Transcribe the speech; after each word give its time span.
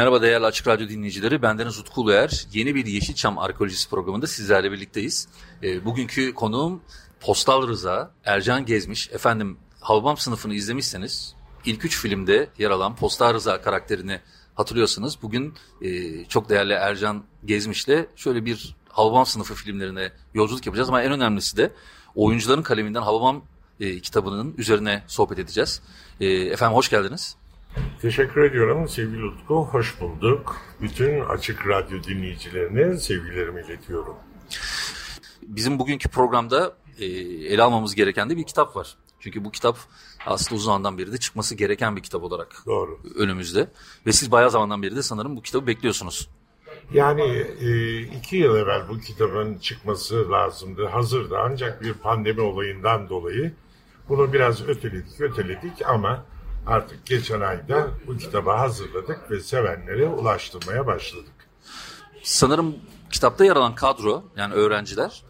Merhaba 0.00 0.22
değerli 0.22 0.46
Açık 0.46 0.68
Radyo 0.68 0.88
dinleyicileri. 0.88 1.42
Bendeniz 1.42 1.78
Utku 1.78 2.00
Uluer. 2.00 2.46
Yeni 2.52 2.74
bir 2.74 2.86
Yeşilçam 2.86 3.38
Arkeolojisi 3.38 3.90
programında 3.90 4.26
sizlerle 4.26 4.72
birlikteyiz. 4.72 5.28
E, 5.62 5.84
bugünkü 5.84 6.34
konuğum 6.34 6.82
Postal 7.20 7.68
Rıza, 7.68 8.10
Ercan 8.24 8.66
Gezmiş. 8.66 9.10
Efendim 9.10 9.58
Havbam 9.80 10.16
sınıfını 10.16 10.54
izlemişseniz 10.54 11.34
ilk 11.64 11.84
üç 11.84 11.98
filmde 11.98 12.48
yer 12.58 12.70
alan 12.70 12.96
Postal 12.96 13.34
Rıza 13.34 13.62
karakterini 13.62 14.20
hatırlıyorsanız 14.54 15.22
bugün 15.22 15.54
e, 15.82 16.24
çok 16.24 16.48
değerli 16.48 16.72
Ercan 16.72 17.24
Gezmiş'le 17.44 18.06
şöyle 18.16 18.44
bir 18.44 18.76
Havbam 18.88 19.26
sınıfı 19.26 19.54
filmlerine 19.54 20.12
yolculuk 20.34 20.66
yapacağız. 20.66 20.88
Ama 20.88 21.02
en 21.02 21.12
önemlisi 21.12 21.56
de 21.56 21.72
oyuncuların 22.14 22.62
kaleminden 22.62 23.02
Havbam 23.02 23.44
e, 23.80 24.00
kitabının 24.00 24.54
üzerine 24.58 25.02
sohbet 25.06 25.38
edeceğiz. 25.38 25.82
E, 26.20 26.26
efendim 26.26 26.76
hoş 26.76 26.90
geldiniz. 26.90 27.36
Teşekkür 28.02 28.42
ediyorum 28.42 28.88
sevgili 28.88 29.24
Utku. 29.24 29.54
Hoş 29.54 30.00
bulduk. 30.00 30.56
Bütün 30.80 31.20
Açık 31.20 31.68
Radyo 31.68 32.02
dinleyicilerine 32.02 32.96
sevgilerimi 32.96 33.60
iletiyorum. 33.60 34.14
Bizim 35.42 35.78
bugünkü 35.78 36.08
programda 36.08 36.76
e, 36.98 37.04
ele 37.04 37.62
almamız 37.62 37.94
gereken 37.94 38.30
de 38.30 38.36
bir 38.36 38.44
kitap 38.44 38.76
var. 38.76 38.96
Çünkü 39.20 39.44
bu 39.44 39.50
kitap 39.50 39.78
aslında 40.26 40.54
uzun 40.54 40.66
zamandan 40.66 40.98
beri 40.98 41.12
de 41.12 41.18
çıkması 41.18 41.54
gereken 41.54 41.96
bir 41.96 42.02
kitap 42.02 42.22
olarak 42.22 42.62
Doğru. 42.66 43.00
önümüzde. 43.16 43.68
Ve 44.06 44.12
siz 44.12 44.32
bayağı 44.32 44.50
zamandan 44.50 44.82
beri 44.82 44.96
de 44.96 45.02
sanırım 45.02 45.36
bu 45.36 45.42
kitabı 45.42 45.66
bekliyorsunuz. 45.66 46.28
Yani 46.92 47.46
e, 47.60 48.00
iki 48.00 48.36
yıl 48.36 48.56
evvel 48.56 48.88
bu 48.88 48.98
kitabın 48.98 49.58
çıkması 49.58 50.30
lazımdı. 50.30 50.86
Hazırdı 50.86 51.38
ancak 51.38 51.82
bir 51.82 51.92
pandemi 51.92 52.40
olayından 52.40 53.08
dolayı 53.08 53.52
bunu 54.08 54.32
biraz 54.32 54.68
öteledik 54.68 55.20
öteledik 55.20 55.72
ama 55.86 56.24
artık 56.66 57.06
geçen 57.06 57.40
ayda 57.40 57.88
bu 58.06 58.16
kitabı 58.16 58.50
hazırladık 58.50 59.30
ve 59.30 59.40
sevenlere 59.40 60.08
ulaştırmaya 60.08 60.86
başladık. 60.86 61.32
Sanırım 62.22 62.76
kitapta 63.10 63.44
yer 63.44 63.56
alan 63.56 63.74
kadro 63.74 64.24
yani 64.36 64.54
öğrenciler 64.54 65.22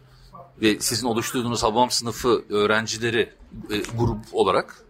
ve 0.61 0.79
sizin 0.79 1.07
oluşturduğunuz 1.07 1.63
Hababam 1.63 1.91
sınıfı 1.91 2.43
öğrencileri 2.49 3.29
e, 3.69 3.77
grup 3.97 4.19
olarak 4.31 4.85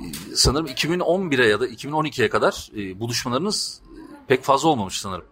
e, 0.00 0.34
sanırım 0.34 0.66
2011'e 0.66 1.46
ya 1.46 1.60
da 1.60 1.68
2012'ye 1.68 2.28
kadar 2.28 2.70
e, 2.76 3.00
buluşmalarınız 3.00 3.82
e, 3.84 4.26
pek 4.28 4.42
fazla 4.42 4.68
olmamış 4.68 5.00
sanırım. 5.00 5.24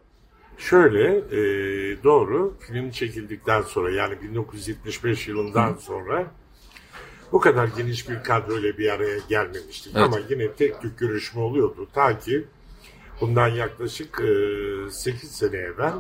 Şöyle 0.59 1.17
e, 1.17 1.41
doğru 2.05 2.55
film 2.61 2.91
çekildikten 2.91 3.63
sonra 3.63 3.91
yani 3.91 4.23
1975 4.23 5.29
yılından 5.29 5.75
sonra 5.75 6.33
bu 7.33 7.41
kadar 7.41 7.69
geniş 7.77 8.09
bir 8.09 8.23
kadroyla 8.23 8.79
bir 8.79 8.93
araya 8.93 9.19
gelmemiştik. 9.29 9.93
Evet. 9.97 10.05
Ama 10.05 10.19
yine 10.31 10.53
tek 10.53 10.81
tük 10.81 10.99
görüşme 10.99 11.41
oluyordu. 11.41 11.89
Ta 11.95 12.19
ki 12.19 12.45
bundan 13.21 13.49
yaklaşık 13.49 14.21
e, 14.21 14.91
8 14.91 15.31
sene 15.31 15.57
evvel 15.57 15.95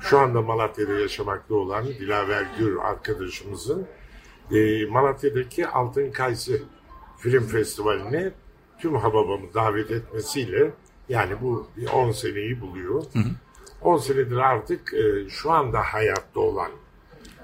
şu 0.00 0.18
anda 0.18 0.42
Malatya'da 0.42 0.92
yaşamakta 0.92 1.54
olan 1.54 1.86
Dilaver 1.86 2.46
Gür 2.58 2.76
arkadaşımızın 2.76 3.86
e, 4.52 4.86
Malatya'daki 4.86 5.66
Altın 5.66 6.10
Kayısı 6.10 6.62
Film 7.18 7.46
Festivali'ne 7.46 8.32
tüm 8.78 8.96
Hababam'ı 8.96 9.54
davet 9.54 9.90
etmesiyle 9.90 10.70
yani 11.08 11.32
bu 11.40 11.68
bir 11.76 11.88
10 11.88 12.12
seneyi 12.12 12.60
buluyor. 12.60 13.04
10 13.82 13.98
senedir 13.98 14.36
artık 14.36 14.94
e, 14.94 15.28
şu 15.28 15.50
anda 15.50 15.80
hayatta 15.80 16.40
olan 16.40 16.70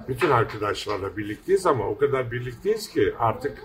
bütün 0.08 0.30
arkadaşlarla 0.30 1.16
birlikteyiz 1.16 1.66
ama 1.66 1.88
o 1.88 1.98
kadar 1.98 2.32
birlikteyiz 2.32 2.88
ki 2.88 3.14
artık 3.18 3.58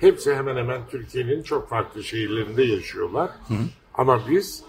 hepsi 0.00 0.34
hemen 0.34 0.56
hemen 0.56 0.80
Türkiye'nin 0.90 1.42
çok 1.42 1.68
farklı 1.68 2.04
şehirlerinde 2.04 2.62
yaşıyorlar. 2.62 3.30
Ama 3.94 4.22
biz 4.30 4.64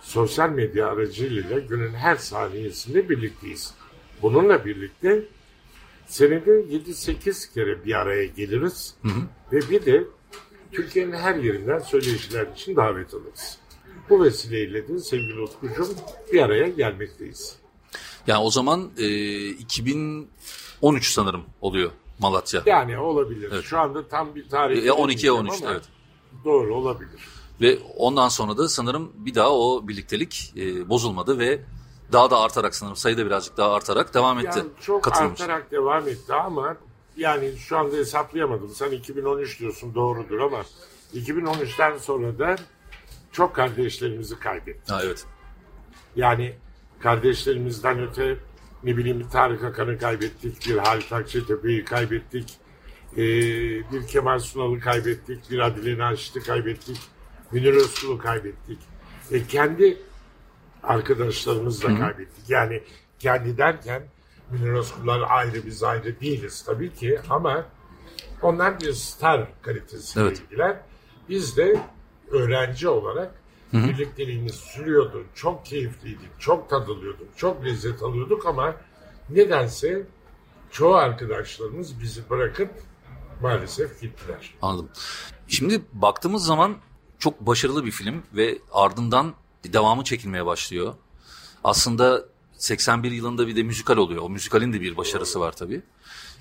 sosyal 0.00 0.50
medya 0.50 0.88
aracılığıyla 0.88 1.58
günün 1.58 1.94
her 1.94 2.16
saniyesinde 2.16 3.08
birlikteyiz. 3.08 3.74
Bununla 4.22 4.64
birlikte 4.64 5.24
senede 6.06 6.50
7-8 6.50 7.54
kere 7.54 7.84
bir 7.84 7.94
araya 7.94 8.24
geliriz 8.26 8.94
ve 9.52 9.60
bir 9.70 9.84
de 9.86 10.04
Türkiye'nin 10.72 11.12
her 11.12 11.34
yerinden 11.34 11.78
söyleşiler 11.78 12.46
için 12.46 12.76
davet 12.76 13.14
alırız. 13.14 13.58
Bu 14.10 14.24
vesileyle 14.24 14.88
de 14.88 14.98
sevgili 14.98 15.40
Utkucuğum 15.40 15.94
bir 16.32 16.42
araya 16.42 16.68
gelmekteyiz. 16.68 17.56
Yani 18.28 18.42
o 18.42 18.50
zaman 18.50 18.90
e, 18.98 19.48
2013 19.48 21.12
sanırım 21.12 21.44
oluyor 21.60 21.90
Malatya. 22.18 22.62
Yani 22.66 22.98
olabilir. 22.98 23.48
Evet. 23.52 23.64
Şu 23.64 23.78
anda 23.78 24.08
tam 24.08 24.34
bir 24.34 24.48
tarih. 24.48 24.84
Ya 24.84 24.94
12 24.94 25.26
ya 25.26 25.34
veremeyeceğim 25.34 25.36
13 25.36 25.62
ama 25.62 25.72
evet. 25.72 25.84
Doğru 26.44 26.74
olabilir. 26.74 27.20
Ve 27.60 27.78
ondan 27.96 28.28
sonra 28.28 28.56
da 28.56 28.68
sanırım 28.68 29.12
bir 29.14 29.34
daha 29.34 29.52
o 29.52 29.88
birliktelik 29.88 30.52
e, 30.56 30.88
bozulmadı 30.88 31.38
ve 31.38 31.60
daha 32.12 32.30
da 32.30 32.40
artarak 32.40 32.74
sanırım 32.74 32.96
sayıda 32.96 33.26
birazcık 33.26 33.56
daha 33.56 33.74
artarak 33.74 34.14
devam 34.14 34.38
etti. 34.38 34.58
Yani 34.58 34.68
çok 34.80 35.20
artarak 35.20 35.70
devam 35.70 36.08
etti 36.08 36.34
ama 36.34 36.76
yani 37.16 37.56
şu 37.56 37.78
anda 37.78 37.96
hesaplayamadım. 37.96 38.68
Sen 38.68 38.90
2013 38.90 39.60
diyorsun 39.60 39.94
doğrudur 39.94 40.40
ama 40.40 40.62
2013'ten 41.14 41.98
sonra 41.98 42.38
da 42.38 42.56
çok 43.32 43.54
kardeşlerimizi 43.54 44.38
kaybettik. 44.38 44.90
Ha, 44.90 45.00
evet. 45.04 45.24
Yani 46.16 46.54
kardeşlerimizden 47.00 48.00
öte 48.00 48.36
ne 48.82 48.96
bileyim 48.96 49.28
Tarık 49.28 49.64
Akan'ı 49.64 49.98
kaybettik, 49.98 50.66
bir 50.66 50.76
Halit 50.76 51.12
Akçetepe'yi 51.12 51.84
kaybettik, 51.84 52.58
ee, 53.12 53.18
bir 53.92 54.06
Kemal 54.08 54.38
Sunal'ı 54.38 54.80
kaybettik, 54.80 55.50
bir 55.50 55.58
Adile 55.58 55.98
Naşit'i 55.98 56.40
kaybettik, 56.40 56.98
Münir 57.52 57.74
Özkul'u 57.74 58.18
kaybettik. 58.18 58.78
E, 59.30 59.46
kendi 59.46 59.96
arkadaşlarımızı 60.82 61.88
da 61.88 61.98
kaybettik. 61.98 62.50
Yani 62.50 62.82
kendi 63.18 63.58
derken 63.58 64.02
Münir 64.50 64.72
Özkul'lar 64.72 65.22
ayrı 65.28 65.66
biz 65.66 65.82
ayrı 65.82 66.20
değiliz 66.20 66.62
tabii 66.66 66.94
ki 66.94 67.18
ama 67.30 67.66
onlar 68.42 68.80
bir 68.80 68.92
star 68.92 69.48
kalitesiyle 69.62 70.26
Evet. 70.26 70.76
Biz 71.28 71.56
de 71.56 71.80
öğrenci 72.30 72.88
olarak 72.88 73.34
birlikteliğimiz 73.72 74.54
sürüyordu. 74.54 75.24
Çok 75.34 75.66
keyifliydik, 75.66 76.30
çok 76.38 76.70
tadılıyorduk, 76.70 77.28
çok 77.36 77.64
lezzet 77.64 78.02
alıyorduk 78.02 78.46
ama 78.46 78.74
nedense 79.30 80.06
çoğu 80.70 80.94
arkadaşlarımız 80.94 82.00
bizi 82.00 82.30
bırakıp 82.30 82.70
maalesef 83.42 84.00
gittiler. 84.00 84.54
Anladım. 84.62 84.88
Şimdi 85.48 85.82
baktığımız 85.92 86.44
zaman 86.44 86.76
çok 87.18 87.40
başarılı 87.40 87.84
bir 87.86 87.90
film 87.90 88.22
ve 88.34 88.58
ardından 88.72 89.34
devamı 89.72 90.04
çekilmeye 90.04 90.46
başlıyor. 90.46 90.94
Aslında 91.64 92.24
81 92.58 93.10
yılında 93.10 93.46
bir 93.46 93.56
de 93.56 93.62
müzikal 93.62 93.96
oluyor. 93.96 94.22
O 94.22 94.30
müzikalin 94.30 94.72
de 94.72 94.80
bir 94.80 94.96
başarısı 94.96 95.40
var 95.40 95.52
tabii. 95.52 95.82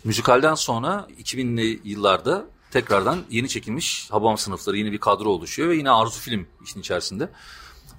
Müzikalden 0.04 0.56
sonra 0.56 1.08
2000'li 1.20 1.82
yıllarda 1.84 2.46
tekrardan 2.72 3.24
yeni 3.30 3.50
çekilmiş 3.50 4.12
Habam 4.12 4.38
sınıfları 4.38 4.78
yeni 4.78 4.92
bir 4.92 4.98
kadro 4.98 5.30
oluşuyor 5.30 5.70
ve 5.70 5.76
yine 5.76 5.92
Arzu 5.92 6.20
Film 6.20 6.48
işin 6.64 6.80
içerisinde. 6.80 7.30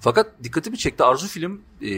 Fakat 0.01 0.43
dikkatimi 0.43 0.77
çekti 0.77 1.03
Arzu 1.03 1.27
Film 1.27 1.61
e, 1.81 1.91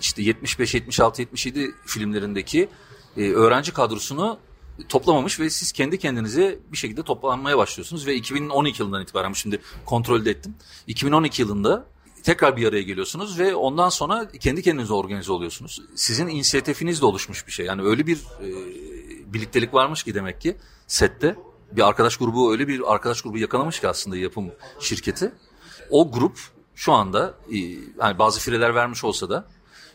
işte 0.00 0.22
75, 0.22 0.74
76, 0.74 1.22
77 1.22 1.74
filmlerindeki 1.86 2.68
e, 3.16 3.20
öğrenci 3.20 3.72
kadrosunu 3.72 4.38
toplamamış 4.88 5.40
ve 5.40 5.50
siz 5.50 5.72
kendi 5.72 5.98
kendinize 5.98 6.58
bir 6.72 6.76
şekilde 6.76 7.02
toplanmaya 7.02 7.58
başlıyorsunuz 7.58 8.06
ve 8.06 8.14
2012 8.14 8.82
yılından 8.82 9.02
itibaren 9.02 9.32
şimdi 9.32 9.60
kontrol 9.84 10.24
de 10.24 10.30
ettim. 10.30 10.54
2012 10.86 11.42
yılında 11.42 11.86
tekrar 12.22 12.56
bir 12.56 12.68
araya 12.68 12.82
geliyorsunuz 12.82 13.38
ve 13.38 13.54
ondan 13.54 13.88
sonra 13.88 14.28
kendi 14.28 14.62
kendinize 14.62 14.92
organize 14.92 15.32
oluyorsunuz. 15.32 15.82
Sizin 15.94 16.28
inisiyatifinizle 16.28 17.06
oluşmuş 17.06 17.46
bir 17.46 17.52
şey. 17.52 17.66
Yani 17.66 17.82
öyle 17.82 18.06
bir 18.06 18.16
e, 18.16 18.48
birliktelik 19.32 19.74
varmış 19.74 20.02
ki 20.02 20.14
demek 20.14 20.40
ki 20.40 20.56
sette 20.86 21.36
bir 21.76 21.88
arkadaş 21.88 22.16
grubu 22.16 22.52
öyle 22.52 22.68
bir 22.68 22.92
arkadaş 22.92 23.22
grubu 23.22 23.38
yakalamış 23.38 23.80
ki 23.80 23.88
aslında 23.88 24.16
yapım 24.16 24.50
şirketi. 24.80 25.32
O 25.90 26.10
grup 26.12 26.38
şu 26.74 26.92
anda 26.92 27.34
e, 27.52 27.56
yani 28.00 28.18
bazı 28.18 28.40
fireler 28.40 28.74
vermiş 28.74 29.04
olsa 29.04 29.28
da 29.30 29.44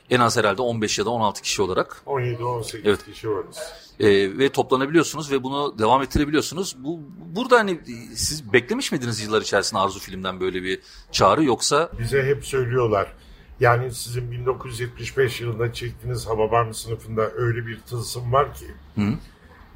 En 0.10 0.20
az 0.20 0.38
herhalde 0.38 0.62
15 0.62 1.00
ya 1.00 1.06
da 1.06 1.10
16 1.10 1.42
kişi 1.42 1.62
olarak 1.62 2.02
17-18 2.06 2.81
Evet. 2.86 3.06
kişi 3.06 3.30
varız. 3.30 3.58
e, 4.00 4.38
ve 4.38 4.50
toplanabiliyorsunuz 4.50 5.31
ve 5.31 5.44
bunu 5.44 5.80
devam 5.80 6.02
ettirebiliyorsunuz. 6.02 6.76
Bu 6.80 7.00
burada 7.36 7.60
hani 7.60 7.72
e, 7.72 8.16
siz 8.16 8.54
beklemiş 8.54 8.92
miydiniz 8.92 9.22
yıllar 9.22 9.42
içerisinde 9.42 9.80
Arzu 9.80 10.00
filmden 10.00 10.40
böyle 10.40 10.64
bir 10.64 10.80
çağrı 11.12 11.44
yoksa 11.44 11.90
Bize 12.00 12.24
hep 12.24 12.46
söylüyorlar. 12.46 13.14
Yani 13.60 13.94
sizin 13.94 14.32
1975 14.32 15.42
yılında 15.42 15.74
çektiğiniz 15.74 16.28
Hababam 16.28 16.74
sınıfında 16.74 17.32
öyle 17.32 17.68
bir 17.68 17.80
tılsım 17.80 18.34
var 18.34 18.54
ki. 18.54 18.66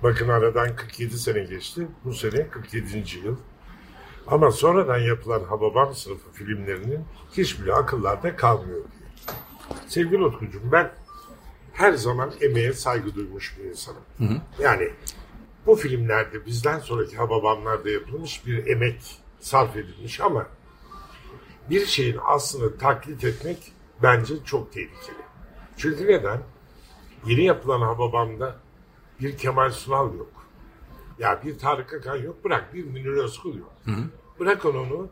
Bakın 0.04 0.30
aradan 0.30 0.76
47 0.76 1.18
sene 1.18 1.44
geçti. 1.44 1.88
Bu 2.06 2.14
sene 2.14 2.48
47. 2.50 3.18
yıl. 3.24 3.38
Ama 4.28 4.52
sonradan 4.52 4.98
yapılan 4.98 5.44
Hababam 5.44 5.96
sınıfı 5.96 6.32
filmlerinin 6.32 7.06
hiçbiri 7.38 7.74
akıllarda 7.74 8.36
kalmıyor 8.36 8.82
diye. 8.82 9.36
Sevgili 9.88 10.24
Utkucuğum 10.24 10.72
ben 10.72 10.92
her 11.74 11.94
zaman 11.94 12.32
emeğe 12.42 12.74
saygı 12.74 13.16
duymuş 13.16 13.58
bir 13.60 13.64
insanım. 13.64 14.02
Yani 14.60 14.90
bu 15.66 15.76
filmlerde 15.76 16.46
bizden 16.46 16.80
sonraki 16.80 17.18
Hababamlarda 17.18 17.90
yapılmış 17.90 18.46
bir 18.46 18.68
emek 18.68 19.02
sarf 19.40 19.76
edilmiş 19.76 20.22
ama 20.22 20.48
bir 21.70 21.86
şeyin 21.86 22.18
aslını 22.26 22.78
taklit 22.78 23.24
etmek 23.24 23.72
bence 24.04 24.34
çok 24.46 24.74
tehlikeli. 24.74 25.24
Çünkü 25.78 26.08
neden? 26.08 26.40
Yeni 27.26 27.44
yapılan 27.44 27.82
Hababam'da 27.82 28.56
bir 29.21 29.38
Kemal 29.38 29.71
Sunal 29.71 30.13
yok. 30.18 30.48
Ya 31.19 31.42
bir 31.45 31.60
Tarık 31.60 31.94
Akan 31.94 32.15
yok. 32.15 32.44
Bırak 32.45 32.74
bir 32.74 32.83
Münir 32.86 33.18
Özkul 33.18 33.56
yok. 33.57 33.74
Bırak 34.39 34.65
onu. 34.65 35.10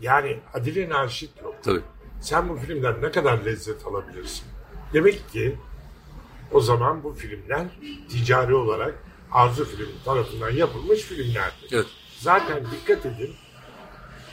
Yani 0.00 0.38
Adile 0.54 0.88
Naşit 0.88 1.30
yok. 1.42 1.54
tabii 1.62 1.80
Sen 2.20 2.48
bu 2.48 2.56
filmden 2.56 3.02
ne 3.02 3.10
kadar 3.10 3.44
lezzet 3.44 3.86
alabilirsin? 3.86 4.44
Demek 4.92 5.28
ki 5.32 5.56
o 6.52 6.60
zaman 6.60 7.04
bu 7.04 7.12
filmler 7.12 7.66
ticari 8.08 8.54
olarak 8.54 8.94
Arzu 9.32 9.64
Film 9.64 9.88
tarafından 10.04 10.50
yapılmış 10.50 11.00
filmlerdir. 11.00 11.68
Evet. 11.72 11.86
Zaten 12.18 12.64
dikkat 12.70 13.06
edin 13.06 13.34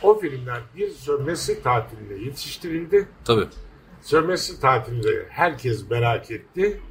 o 0.01 0.19
filmler 0.19 0.61
bir 0.75 0.89
sömestr 0.89 1.63
tatilinde 1.63 2.13
yetiştirildi. 2.13 3.07
tabii 3.25 3.47
Sömestr 4.01 4.61
tatilinde 4.61 5.25
herkes 5.29 5.89
merak 5.89 6.31
etti. 6.31 6.81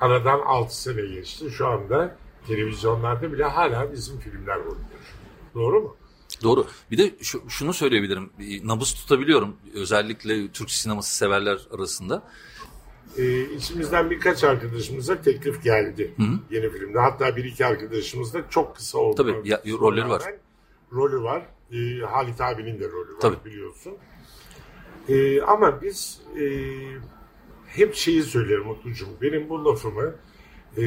Aradan 0.00 0.40
6 0.40 0.82
sene 0.82 1.00
geçti. 1.06 1.50
Şu 1.50 1.66
anda 1.66 2.16
televizyonlarda 2.46 3.32
bile 3.32 3.44
hala 3.44 3.92
bizim 3.92 4.18
filmler 4.20 4.56
oynuyor. 4.56 4.76
Doğru 5.54 5.80
mu? 5.80 5.96
Doğru. 6.42 6.66
Bir 6.90 6.98
de 6.98 7.14
şu- 7.22 7.42
şunu 7.50 7.74
söyleyebilirim. 7.74 8.30
Nabız 8.64 8.94
tutabiliyorum. 8.94 9.56
Özellikle 9.74 10.48
Türk 10.48 10.70
sineması 10.70 11.16
severler 11.16 11.58
arasında. 11.74 12.22
Ee, 13.18 13.40
içimizden 13.40 14.10
birkaç 14.10 14.44
arkadaşımıza 14.44 15.20
teklif 15.22 15.62
geldi 15.64 16.14
yeni 16.50 16.70
filmde. 16.70 16.98
Hatta 16.98 17.36
bir 17.36 17.44
iki 17.44 17.66
arkadaşımız 17.66 18.34
da 18.34 18.50
çok 18.50 18.76
kısa 18.76 18.98
oldu. 18.98 19.14
Tabii, 19.16 19.48
ya- 19.48 19.62
rolleri 19.66 20.08
var. 20.08 20.22
Rolü 20.92 21.22
var. 21.22 21.42
Ee, 21.72 22.00
Halit 22.06 22.40
abinin 22.40 22.80
de 22.80 22.84
rolü 22.88 23.14
var 23.14 23.20
Tabii. 23.20 23.36
biliyorsun. 23.44 23.92
Ee, 25.08 25.42
ama 25.42 25.82
biz 25.82 26.20
e, 26.36 26.42
hep 27.76 27.94
şeyi 27.94 28.22
söylerim 28.22 28.66
Mutlucuğum. 28.66 29.20
Benim 29.22 29.48
bu 29.48 29.64
lafımı 29.64 30.14
e, 30.76 30.82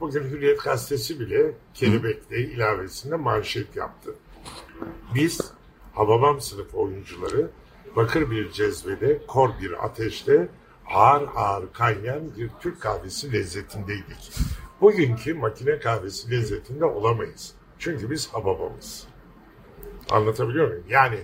bugün 0.00 0.22
Hürriyet 0.22 0.64
Gazetesi 0.64 1.20
bile 1.20 1.52
Kelebek'te 1.74 2.38
ilavesinde 2.38 3.16
manşet 3.16 3.76
yaptı. 3.76 4.14
Biz 5.14 5.52
Hababam 5.92 6.40
sınıf 6.40 6.74
oyuncuları 6.74 7.50
bakır 7.96 8.30
bir 8.30 8.50
cezvede, 8.50 9.26
kor 9.26 9.50
bir 9.62 9.84
ateşte 9.84 10.48
ağır 10.94 11.28
ağır 11.36 11.72
kaynayan 11.72 12.36
bir 12.36 12.50
Türk 12.60 12.80
kahvesi 12.80 13.32
lezzetindeydik. 13.32 14.32
Bugünkü 14.80 15.34
makine 15.34 15.78
kahvesi 15.78 16.30
lezzetinde 16.30 16.84
olamayız. 16.84 17.54
Çünkü 17.78 18.10
biz 18.10 18.28
Hababamız. 18.32 19.06
Anlatabiliyor 20.10 20.68
muyum? 20.68 20.84
Yani 20.88 21.18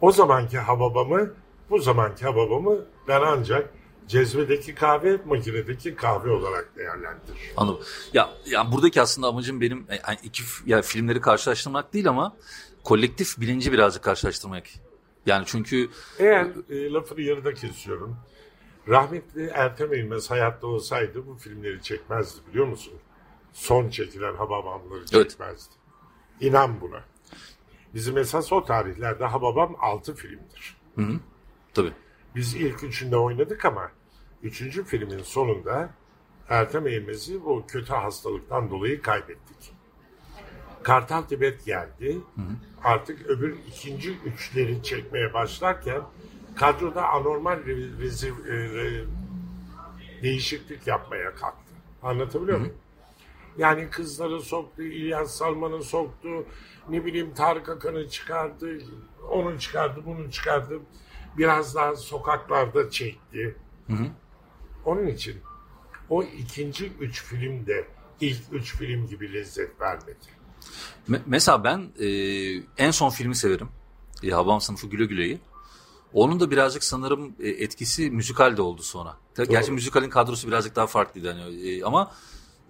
o 0.00 0.12
zamanki 0.12 0.58
Hababamı, 0.58 1.30
bu 1.70 1.78
zamanki 1.78 2.24
Hababamı 2.24 2.84
ben 3.08 3.20
ancak 3.20 3.70
cezvedeki 4.08 4.74
kahve, 4.74 5.18
makinedeki 5.26 5.94
kahve 5.94 6.30
olarak 6.30 6.76
değerlendiririm. 6.76 7.38
Anladım. 7.56 7.80
Ya, 8.12 8.30
ya 8.46 8.72
buradaki 8.72 9.02
aslında 9.02 9.26
amacım 9.28 9.60
benim 9.60 9.78
e, 9.90 9.94
yani 10.08 10.18
iki 10.22 10.42
f- 10.42 10.62
ya 10.70 10.82
filmleri 10.82 11.20
karşılaştırmak 11.20 11.92
değil 11.94 12.08
ama 12.08 12.36
kolektif 12.84 13.40
bilinci 13.40 13.72
birazcık 13.72 14.02
karşılaştırmak. 14.04 14.64
Yani 15.26 15.44
çünkü 15.46 15.90
Eğer 16.18 16.46
e, 16.70 16.92
lafını 16.92 17.20
yarıda 17.20 17.54
kesiyorum. 17.54 18.16
Rahmetli 18.88 19.46
Ertem 19.54 19.92
İlmez 19.92 20.30
hayatta 20.30 20.66
olsaydı 20.66 21.26
bu 21.26 21.34
filmleri 21.36 21.82
çekmezdi 21.82 22.40
biliyor 22.50 22.66
musun? 22.66 22.94
Son 23.52 23.88
çekilen 23.90 24.34
Hababamları 24.34 25.04
Evet. 25.12 25.30
çekmezdi. 25.30 25.74
İnan 26.40 26.80
buna. 26.80 27.00
Bizim 27.94 28.18
esas 28.18 28.52
o 28.52 28.64
tarihlerde 28.64 29.24
Hababam 29.24 29.76
6 29.80 30.14
filmdir. 30.14 30.76
tabii 31.74 31.92
Biz 32.34 32.54
ilk 32.54 32.84
üçünde 32.84 33.16
oynadık 33.16 33.64
ama 33.64 33.90
üçüncü 34.42 34.84
filmin 34.84 35.22
sonunda 35.22 35.90
Ertem 36.48 36.86
Eğmez'i 36.86 37.44
bu 37.44 37.64
kötü 37.68 37.92
hastalıktan 37.92 38.70
dolayı 38.70 39.02
kaybettik. 39.02 39.72
Kartal 40.82 41.22
Tibet 41.22 41.64
geldi. 41.64 42.18
Artık 42.84 43.26
öbür 43.26 43.56
ikinci 43.68 44.16
üçleri 44.18 44.82
çekmeye 44.82 45.34
başlarken 45.34 46.02
kadroda 46.56 47.08
anormal 47.08 47.58
re- 47.58 47.98
rezi- 48.00 48.48
e, 48.48 48.52
re- 48.52 49.04
değişiklik 50.22 50.86
yapmaya 50.86 51.34
kalktı. 51.34 51.72
Anlatabiliyor 52.02 52.58
muyum? 52.58 52.74
Yani 53.58 53.90
kızları 53.90 54.40
soktu, 54.40 54.82
İlyas 54.82 55.34
Salman'ı 55.34 55.82
soktu, 55.82 56.28
ne 56.88 57.04
bileyim 57.04 57.34
Tarık 57.34 57.68
Akan'ı 57.68 58.08
çıkardı, 58.08 58.78
onu 59.30 59.58
çıkardı, 59.60 60.02
bunu 60.06 60.30
çıkardı. 60.30 60.80
Biraz 61.38 61.74
daha 61.74 61.96
sokaklarda 61.96 62.90
çekti. 62.90 63.56
Onun 64.88 65.06
için 65.06 65.36
o 66.10 66.22
ikinci 66.22 66.92
üç 67.00 67.22
filmde 67.22 67.88
ilk 68.20 68.42
üç 68.52 68.76
film 68.76 69.06
gibi 69.06 69.32
lezzet 69.32 69.80
vermedi. 69.80 70.18
Me- 71.08 71.20
mesela 71.26 71.64
ben 71.64 71.92
e, 72.00 72.06
en 72.78 72.90
son 72.90 73.10
filmi 73.10 73.36
severim. 73.36 73.68
E, 74.22 74.30
Habam 74.30 74.60
sınıfı 74.60 74.86
Güle 74.86 75.04
Güle'yi. 75.04 75.38
Onun 76.12 76.40
da 76.40 76.50
birazcık 76.50 76.84
sanırım 76.84 77.34
e, 77.40 77.48
etkisi 77.48 78.10
müzikal 78.10 78.56
de 78.56 78.62
oldu 78.62 78.82
sonra. 78.82 79.16
Tabii 79.34 79.48
Gerçi 79.48 79.72
müzikalin 79.72 80.10
kadrosu 80.10 80.48
birazcık 80.48 80.76
daha 80.76 80.86
farklıydı 80.86 81.32
hani, 81.32 81.68
e, 81.68 81.84
ama 81.84 82.12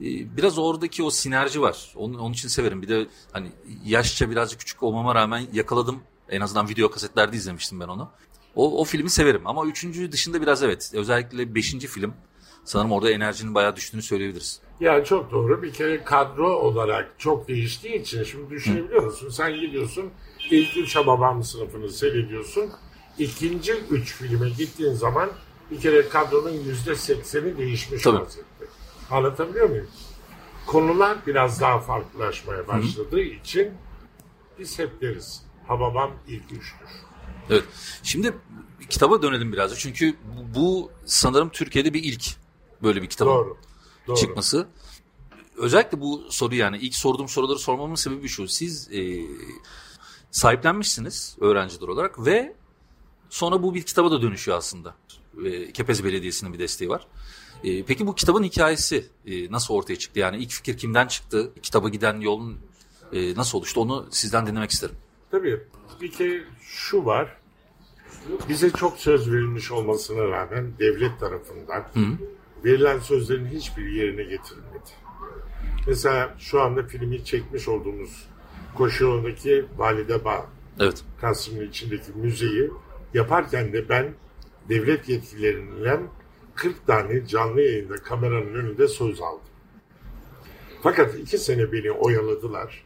e, 0.00 0.36
biraz 0.36 0.58
oradaki 0.58 1.02
o 1.02 1.10
sinerji 1.10 1.60
var. 1.60 1.92
Onun, 1.96 2.18
onun 2.18 2.32
için 2.32 2.48
severim. 2.48 2.82
Bir 2.82 2.88
de 2.88 3.06
hani 3.32 3.52
yaşça 3.84 4.30
birazcık 4.30 4.60
küçük 4.60 4.82
olmama 4.82 5.14
rağmen 5.14 5.46
yakaladım. 5.52 6.00
En 6.28 6.40
azından 6.40 6.68
video 6.68 6.90
kasetlerde 6.90 7.36
izlemiştim 7.36 7.80
ben 7.80 7.88
onu. 7.88 8.10
O, 8.58 8.80
o 8.80 8.84
filmi 8.84 9.10
severim 9.10 9.42
ama 9.44 9.66
üçüncü 9.66 10.12
dışında 10.12 10.42
biraz 10.42 10.62
evet. 10.62 10.92
Özellikle 10.94 11.54
beşinci 11.54 11.86
film 11.86 12.14
sanırım 12.64 12.92
orada 12.92 13.10
enerjinin 13.10 13.54
bayağı 13.54 13.76
düştüğünü 13.76 14.02
söyleyebiliriz. 14.02 14.60
Yani 14.80 15.04
çok 15.04 15.32
doğru. 15.32 15.62
Bir 15.62 15.72
kere 15.72 16.04
kadro 16.04 16.52
olarak 16.52 17.14
çok 17.18 17.48
değiştiği 17.48 17.94
için 17.94 18.24
şimdi 18.24 18.50
düşünebiliyor 18.50 19.02
musun? 19.02 19.28
Sen 19.28 19.60
gidiyorsun 19.60 20.10
ilk 20.50 20.76
üç 20.76 20.96
Hababam 20.96 21.42
sınıfını 21.42 21.90
seyrediyorsun. 21.90 22.70
İkinci 23.18 23.72
üç 23.72 24.14
filme 24.14 24.48
gittiğin 24.48 24.94
zaman 24.94 25.30
bir 25.70 25.80
kere 25.80 26.08
kadronun 26.08 26.64
yüzde 26.64 26.94
sekseni 26.94 27.58
değişmiş 27.58 28.02
Tabii. 28.02 28.20
vaziyette. 28.20 28.64
Anlatabiliyor 29.10 29.70
muyum? 29.70 29.88
Konular 30.66 31.18
biraz 31.26 31.60
daha 31.60 31.78
farklılaşmaya 31.78 32.68
başladığı 32.68 33.20
için 33.20 33.72
biz 34.58 34.78
hep 34.78 35.00
deriz 35.00 35.42
Hababam 35.68 36.10
ilk 36.28 36.52
üçtür. 36.52 37.07
Evet. 37.50 37.64
Şimdi 38.02 38.34
kitaba 38.90 39.22
dönelim 39.22 39.52
birazcık. 39.52 39.78
Çünkü 39.78 40.14
bu, 40.36 40.60
bu 40.60 40.90
sanırım 41.04 41.48
Türkiye'de 41.48 41.94
bir 41.94 42.02
ilk 42.02 42.24
böyle 42.82 43.02
bir 43.02 43.06
kitabın 43.06 43.30
Doğru. 43.30 43.56
Doğru. 44.06 44.16
çıkması. 44.16 44.66
Özellikle 45.56 46.00
bu 46.00 46.26
soru 46.30 46.54
yani 46.54 46.78
ilk 46.78 46.94
sorduğum 46.94 47.28
soruları 47.28 47.58
sormamın 47.58 47.94
sebebi 47.94 48.28
şu. 48.28 48.48
Siz 48.48 48.92
e, 48.92 49.20
sahiplenmişsiniz 50.30 51.36
öğrenciler 51.40 51.88
olarak 51.88 52.26
ve 52.26 52.56
sonra 53.30 53.62
bu 53.62 53.74
bir 53.74 53.82
kitaba 53.82 54.10
da 54.10 54.22
dönüşüyor 54.22 54.58
aslında. 54.58 54.94
E, 55.44 55.72
Kepez 55.72 56.04
Belediyesi'nin 56.04 56.52
bir 56.52 56.58
desteği 56.58 56.90
var. 56.90 57.06
E, 57.64 57.82
peki 57.82 58.06
bu 58.06 58.14
kitabın 58.14 58.42
hikayesi 58.42 59.06
e, 59.26 59.52
nasıl 59.52 59.74
ortaya 59.74 59.96
çıktı? 59.96 60.20
Yani 60.20 60.36
ilk 60.36 60.50
fikir 60.50 60.78
kimden 60.78 61.06
çıktı? 61.06 61.52
Kitaba 61.62 61.88
giden 61.88 62.20
yolun 62.20 62.58
e, 63.12 63.34
nasıl 63.34 63.58
oluştu? 63.58 63.80
Onu 63.80 64.06
sizden 64.10 64.46
dinlemek 64.46 64.70
isterim. 64.70 64.96
Tabii 65.30 65.60
bir 66.00 66.12
kere 66.12 66.44
şu 66.62 67.04
var. 67.04 67.37
Bize 68.48 68.70
çok 68.70 68.98
söz 68.98 69.32
verilmiş 69.32 69.70
olmasına 69.72 70.24
rağmen 70.24 70.72
devlet 70.78 71.20
tarafından 71.20 71.84
verilen 72.64 72.98
sözlerin 72.98 73.46
hiçbir 73.46 73.86
yerine 73.86 74.22
getirilmedi. 74.22 74.90
Mesela 75.86 76.34
şu 76.38 76.60
anda 76.62 76.82
filmi 76.82 77.24
çekmiş 77.24 77.68
olduğumuz 77.68 78.28
Koşu 78.74 79.04
yolundaki 79.04 79.64
Valide 79.76 80.24
Bağ 80.24 80.46
Evet. 80.80 81.04
Kasım'ın 81.20 81.68
içindeki 81.68 82.12
müzeyi 82.14 82.70
yaparken 83.14 83.72
de 83.72 83.88
ben 83.88 84.14
devlet 84.68 85.08
yetkililerinden 85.08 86.00
40 86.54 86.86
tane 86.86 87.26
canlı 87.26 87.60
yayında 87.60 87.94
kameranın 87.96 88.54
önünde 88.54 88.88
söz 88.88 89.20
aldım. 89.20 89.40
Fakat 90.82 91.14
iki 91.14 91.38
sene 91.38 91.72
beni 91.72 91.90
oyaladılar. 91.90 92.84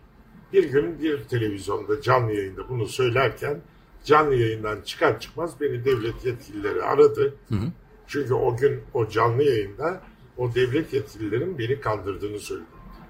Bir 0.52 0.64
gün 0.64 1.02
bir 1.02 1.24
televizyonda 1.24 2.02
canlı 2.02 2.32
yayında 2.32 2.68
bunu 2.68 2.86
söylerken 2.86 3.60
canlı 4.04 4.34
yayından 4.34 4.80
çıkar 4.80 5.20
çıkmaz 5.20 5.60
beni 5.60 5.84
devlet 5.84 6.24
yetkilileri 6.24 6.82
aradı. 6.82 7.34
Hı 7.48 7.54
hı. 7.54 7.66
Çünkü 8.06 8.34
o 8.34 8.56
gün 8.56 8.82
o 8.94 9.08
canlı 9.08 9.42
yayında 9.42 10.00
o 10.36 10.54
devlet 10.54 10.92
yetkililerin 10.92 11.58
beni 11.58 11.80
kandırdığını 11.80 12.38
söyledi. 12.38 12.66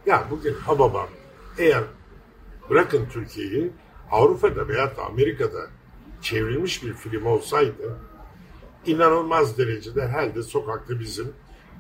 Ya 0.07 0.27
bugün 0.31 0.55
Hababam 0.55 1.09
eğer 1.59 1.85
bırakın 2.71 3.07
Türkiye'yi 3.13 3.71
Avrupa'da 4.11 4.69
veya 4.69 4.97
da 4.97 5.05
Amerika'da 5.05 5.67
çevrilmiş 6.23 6.85
bir 6.85 6.93
film 6.93 7.27
olsaydı 7.27 7.99
inanılmaz 8.87 9.59
derecede 9.59 10.09
herhalde 10.09 10.43
sokakta 10.43 11.01
bizim 11.01 11.33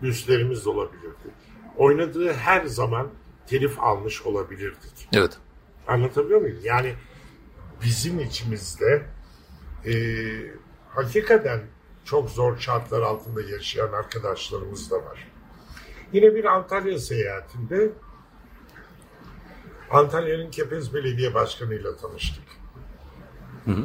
büstlerimiz 0.02 0.66
olabilirdi. 0.66 1.30
Oynadığı 1.76 2.32
her 2.32 2.64
zaman 2.64 3.08
telif 3.46 3.80
almış 3.80 4.22
olabilirdik. 4.22 5.08
Evet. 5.12 5.38
Anlatabiliyor 5.86 6.40
muyum? 6.40 6.58
Yani 6.64 6.94
bizim 7.84 8.20
içimizde 8.20 9.06
e, 9.86 9.94
hakikaten 10.88 11.60
çok 12.04 12.30
zor 12.30 12.58
şartlar 12.58 13.02
altında 13.02 13.42
yaşayan 13.42 13.92
arkadaşlarımız 13.92 14.90
da 14.90 14.96
var. 14.96 15.28
Yine 16.12 16.34
bir 16.34 16.44
Antalya 16.44 16.98
seyahatinde 16.98 17.92
Antalya'nın 19.90 20.50
Kepez 20.50 20.94
Belediye 20.94 21.34
Başkanı 21.34 21.74
ile 21.74 21.96
tanıştık. 21.96 22.44
Hı 23.64 23.70
hı. 23.70 23.84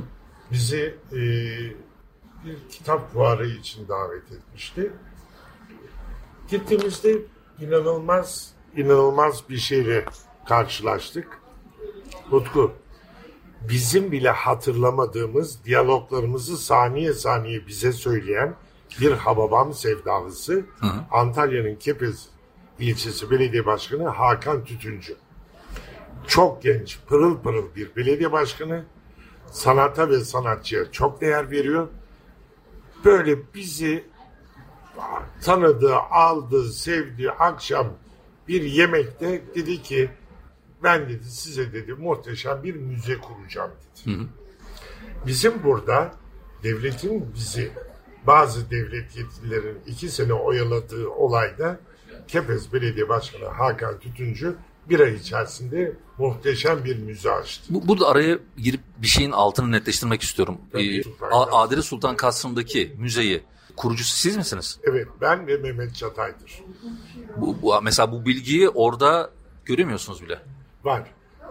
Bizi 0.52 0.96
e, 1.12 1.20
bir 2.46 2.70
kitap 2.70 3.14
fuarı 3.14 3.48
için 3.48 3.88
davet 3.88 4.32
etmişti. 4.32 4.92
Gittiğimizde 6.50 7.18
inanılmaz 7.60 8.54
inanılmaz 8.76 9.50
bir 9.50 9.58
şeyle 9.58 10.06
karşılaştık. 10.48 11.42
Utku, 12.32 12.74
bizim 13.70 14.12
bile 14.12 14.30
hatırlamadığımız 14.30 15.66
diyaloglarımızı 15.66 16.58
saniye 16.58 17.14
saniye 17.14 17.68
bize 17.68 17.92
söyleyen 17.92 18.56
bir 19.02 19.12
Hababam 19.12 19.74
sevdalısı 19.74 20.66
Antalya'nın 21.12 21.76
Kepez 21.76 22.30
ilçesi 22.80 23.32
belediye 23.32 23.66
başkanı 23.66 24.08
Hakan 24.08 24.64
Tütüncü. 24.64 25.16
Çok 26.28 26.64
genç, 26.64 27.00
pırıl 27.08 27.40
pırıl 27.40 27.76
bir 27.76 27.96
belediye 27.96 28.32
başkanı. 28.32 28.86
Sanata 29.52 30.10
ve 30.10 30.20
sanatçıya 30.20 30.92
çok 30.92 31.22
değer 31.22 31.52
veriyor. 31.52 31.88
Böyle 33.06 33.54
bizi 33.54 34.04
tanıdı, 35.42 35.96
aldı, 35.96 36.72
sevdi. 36.72 37.32
Akşam 37.32 37.88
bir 38.48 38.62
yemekte 38.62 39.42
dedi 39.56 39.82
ki 39.82 40.10
ben 40.84 41.10
dedi 41.10 41.24
size 41.24 41.74
dedi 41.74 41.94
muhteşem 41.94 42.64
bir 42.64 42.76
müze 42.76 43.18
kuracağım 43.18 43.72
dedi. 43.72 44.16
Hı 44.16 44.22
hı. 44.22 44.28
Bizim 45.28 45.64
burada 45.64 46.14
devletin 46.64 47.34
bizi 47.36 47.72
bazı 48.28 48.72
devlet 48.72 49.16
yetkililerin 49.16 49.78
iki 49.88 50.10
sene 50.10 50.34
oyaladığı 50.34 51.10
olayda 51.10 51.80
Kepez 52.28 52.74
Belediye 52.74 53.10
Başkanı 53.10 53.46
Hakan 53.46 54.00
Tütüncü 54.00 54.56
bir 54.90 55.00
ay 55.00 55.14
içerisinde 55.14 55.94
muhteşem 56.18 56.86
bir 56.86 57.00
müze 57.00 57.32
açtı. 57.32 57.64
Bu, 57.70 57.88
burada 57.88 58.08
araya 58.08 58.40
girip 58.58 58.82
bir 58.98 59.08
şeyin 59.08 59.32
altını 59.32 59.72
netleştirmek 59.72 60.22
istiyorum. 60.22 60.58
Ee, 60.74 61.02
Adile 61.32 61.82
Sultan 61.82 62.16
Kasrı'ndaki 62.16 62.96
müzeyi 62.98 63.44
kurucusu 63.76 64.18
siz 64.18 64.38
misiniz? 64.38 64.80
Evet 64.84 65.08
ben 65.22 65.48
ve 65.48 65.58
Mehmet 65.58 65.96
Çatay'dır. 65.96 66.64
Bu, 67.38 67.62
bu, 67.62 67.82
mesela 67.82 68.12
bu 68.12 68.26
bilgiyi 68.26 68.70
orada 68.70 69.32
göremiyorsunuz 69.66 70.22
bile. 70.22 70.40
Var. 70.88 71.04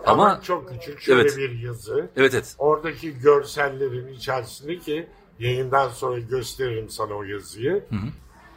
Ama, 0.06 0.30
Ama 0.30 0.42
çok 0.42 0.68
küçük 0.68 1.00
şöyle 1.00 1.20
evet. 1.20 1.36
bir 1.36 1.58
yazı. 1.58 2.10
Evet 2.16 2.34
evet. 2.34 2.54
Oradaki 2.58 3.18
görsellerin 3.18 4.08
içerisinde 4.08 4.78
ki 4.78 5.06
yayından 5.38 5.88
sonra 5.88 6.18
gösteririm 6.18 6.90
sana 6.90 7.14
o 7.14 7.22
yazıyı. 7.22 7.72
Hı 7.72 7.96
hı. 7.96 8.08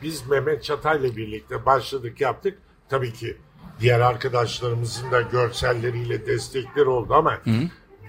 Biz 0.01 0.27
Mehmet 0.27 0.63
Çatay'la 0.63 1.15
birlikte 1.15 1.65
başladık 1.65 2.21
yaptık. 2.21 2.57
Tabii 2.89 3.13
ki 3.13 3.38
diğer 3.79 4.00
arkadaşlarımızın 4.00 5.12
da 5.12 5.21
görselleriyle 5.21 6.25
destekler 6.25 6.86
oldu 6.86 7.13
ama 7.13 7.33
hı 7.33 7.50
hı. 7.50 7.63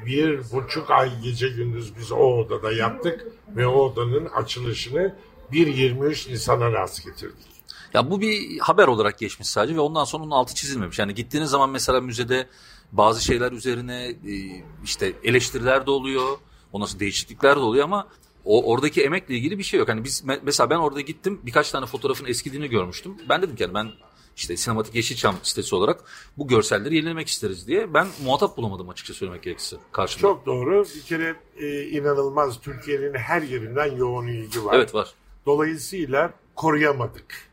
bir 0.07 0.53
buçuk 0.53 0.91
ay 0.91 1.21
gece 1.23 1.49
gündüz 1.49 1.97
biz 1.97 2.13
o 2.13 2.17
odada 2.17 2.73
yaptık 2.73 3.27
ve 3.57 3.67
o 3.67 3.73
odanın 3.73 4.27
açılışını 4.27 5.15
1-23 5.53 6.33
Nisan'a 6.33 6.73
rast 6.73 7.05
getirdik. 7.05 7.60
Ya 7.95 8.11
bu 8.11 8.21
bir 8.21 8.59
haber 8.59 8.87
olarak 8.89 9.19
geçmiş 9.19 9.49
sadece 9.49 9.77
ve 9.77 9.81
ondan 9.81 10.05
sonra 10.05 10.25
onun 10.25 10.31
altı 10.31 10.55
çizilmemiş. 10.55 10.99
Yani 10.99 11.15
gittiğiniz 11.15 11.51
zaman 11.51 11.71
mesela 11.71 12.01
müzede 12.01 12.49
bazı 12.93 13.25
şeyler 13.25 13.53
üzerine 13.53 14.05
e, 14.05 14.65
işte 14.85 15.13
eleştiriler 15.25 15.87
de 15.87 15.91
oluyor. 15.91 16.39
Ondan 16.73 16.87
sonra 16.87 17.01
değişiklikler 17.01 17.57
de 17.57 17.61
oluyor 17.61 17.85
ama 17.85 18.09
o 18.45 18.73
oradaki 18.73 19.03
emekle 19.03 19.35
ilgili 19.35 19.59
bir 19.59 19.63
şey 19.63 19.81
yok. 19.81 19.89
Hani 19.89 20.05
biz 20.05 20.25
mesela 20.43 20.71
ben 20.71 20.77
orada 20.77 21.01
gittim 21.01 21.41
birkaç 21.43 21.71
tane 21.71 21.87
fotoğrafın 21.87 22.27
eskidiğini 22.27 22.69
görmüştüm. 22.69 23.15
Ben 23.29 23.43
dedim 23.43 23.57
ki 23.57 23.63
yani 23.63 23.75
ben 23.75 23.89
işte 24.37 24.57
sinematik 24.57 24.95
Yeşilçam 24.95 25.35
sitesi 25.43 25.75
olarak 25.75 26.05
bu 26.37 26.49
görselleri 26.49 26.97
yenilemek 26.97 27.29
isteriz 27.29 27.67
diye. 27.67 27.95
Ben 27.95 28.07
muhatap 28.25 28.57
bulamadım 28.57 28.89
açıkça 28.89 29.15
söylemek 29.15 29.43
gerekirse 29.43 29.77
karşımda. 29.93 30.21
Çok 30.21 30.47
doğru. 30.47 30.85
Bir 30.97 31.03
kere 31.03 31.37
e, 31.57 31.83
inanılmaz 31.83 32.61
Türkiye'nin 32.61 33.15
her 33.15 33.43
yerinden 33.43 33.97
yoğun 33.97 34.27
ilgi 34.27 34.65
var. 34.65 34.75
Evet 34.75 34.95
var. 34.95 35.15
Dolayısıyla 35.47 36.33
koruyamadık. 36.57 37.50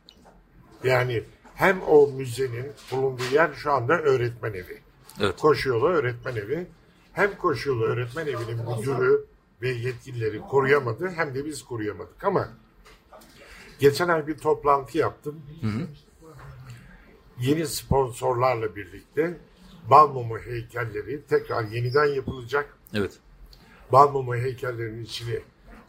Yani 0.88 1.24
hem 1.56 1.82
o 1.82 2.08
müzenin 2.08 2.72
bulunduğu 2.92 3.34
yer 3.34 3.54
şu 3.54 3.72
anda 3.72 3.94
öğretmen 3.94 4.54
evi. 4.54 4.82
Evet. 5.20 5.40
Koşuyolu 5.40 5.88
öğretmen 5.88 6.36
evi. 6.36 6.68
Hem 7.14 7.38
koşuyolu 7.38 7.84
öğretmen 7.84 8.28
evinin 8.28 8.58
müdürü 8.58 9.26
ve 9.62 9.70
yetkilileri 9.70 10.42
koruyamadı 10.42 11.10
hem 11.10 11.36
de 11.36 11.46
biz 11.46 11.64
koruyamadık 11.64 12.24
ama 12.24 12.50
geçen 13.80 14.08
ay 14.08 14.28
bir 14.28 14.38
toplantı 14.38 14.98
yaptım. 14.98 15.42
Hı 15.62 15.68
hı. 15.68 15.88
Yeni 17.40 17.68
sponsorlarla 17.68 18.76
birlikte 18.76 19.38
Balmumu 19.90 20.38
heykelleri 20.38 21.26
tekrar 21.26 21.64
yeniden 21.64 22.06
yapılacak. 22.06 22.78
Evet. 22.94 23.20
Balmumu 23.92 24.36
heykellerinin 24.36 25.04
içini 25.04 25.40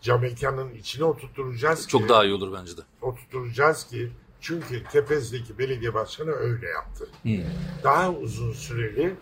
cam 0.01 0.21
mekanın 0.21 0.75
içine 0.75 1.05
oturtturacağız 1.05 1.89
Çok 1.89 2.03
ki, 2.03 2.09
daha 2.09 2.25
iyi 2.25 2.35
olur 2.35 2.53
bence 2.61 2.77
de. 2.77 2.81
Oturtturacağız 3.03 3.87
ki 3.87 4.11
çünkü 4.41 4.85
Kepez'deki 4.85 5.59
belediye 5.59 5.95
başkanı 5.95 6.31
öyle 6.31 6.67
yaptı. 6.69 7.09
Hmm. 7.23 7.45
Daha 7.85 8.13
uzun 8.13 8.53
süreli 8.53 9.15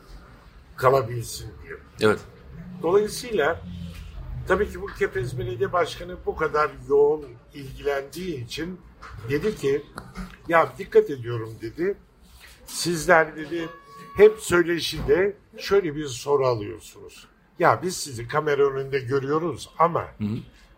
kalabilsin 0.76 1.50
diye. 1.64 1.76
Evet. 2.00 2.20
Dolayısıyla 2.82 3.60
tabii 4.48 4.70
ki 4.70 4.82
bu 4.82 4.86
Kepez 4.86 5.38
Belediye 5.38 5.72
Başkanı 5.72 6.16
bu 6.26 6.36
kadar 6.36 6.70
yoğun 6.88 7.24
ilgilendiği 7.54 8.44
için 8.44 8.80
dedi 9.30 9.56
ki 9.56 9.82
ya 10.48 10.72
dikkat 10.78 11.10
ediyorum 11.10 11.54
dedi. 11.60 11.96
Sizler 12.66 13.36
dedi 13.36 13.68
hep 14.16 14.38
söyleşide 14.38 15.36
şöyle 15.58 15.96
bir 15.96 16.06
soru 16.06 16.46
alıyorsunuz. 16.46 17.28
Ya 17.58 17.82
biz 17.82 17.96
sizi 17.96 18.28
kamera 18.28 18.70
önünde 18.70 18.98
görüyoruz 18.98 19.70
ama 19.78 20.02
hı 20.02 20.24
hı 20.24 20.36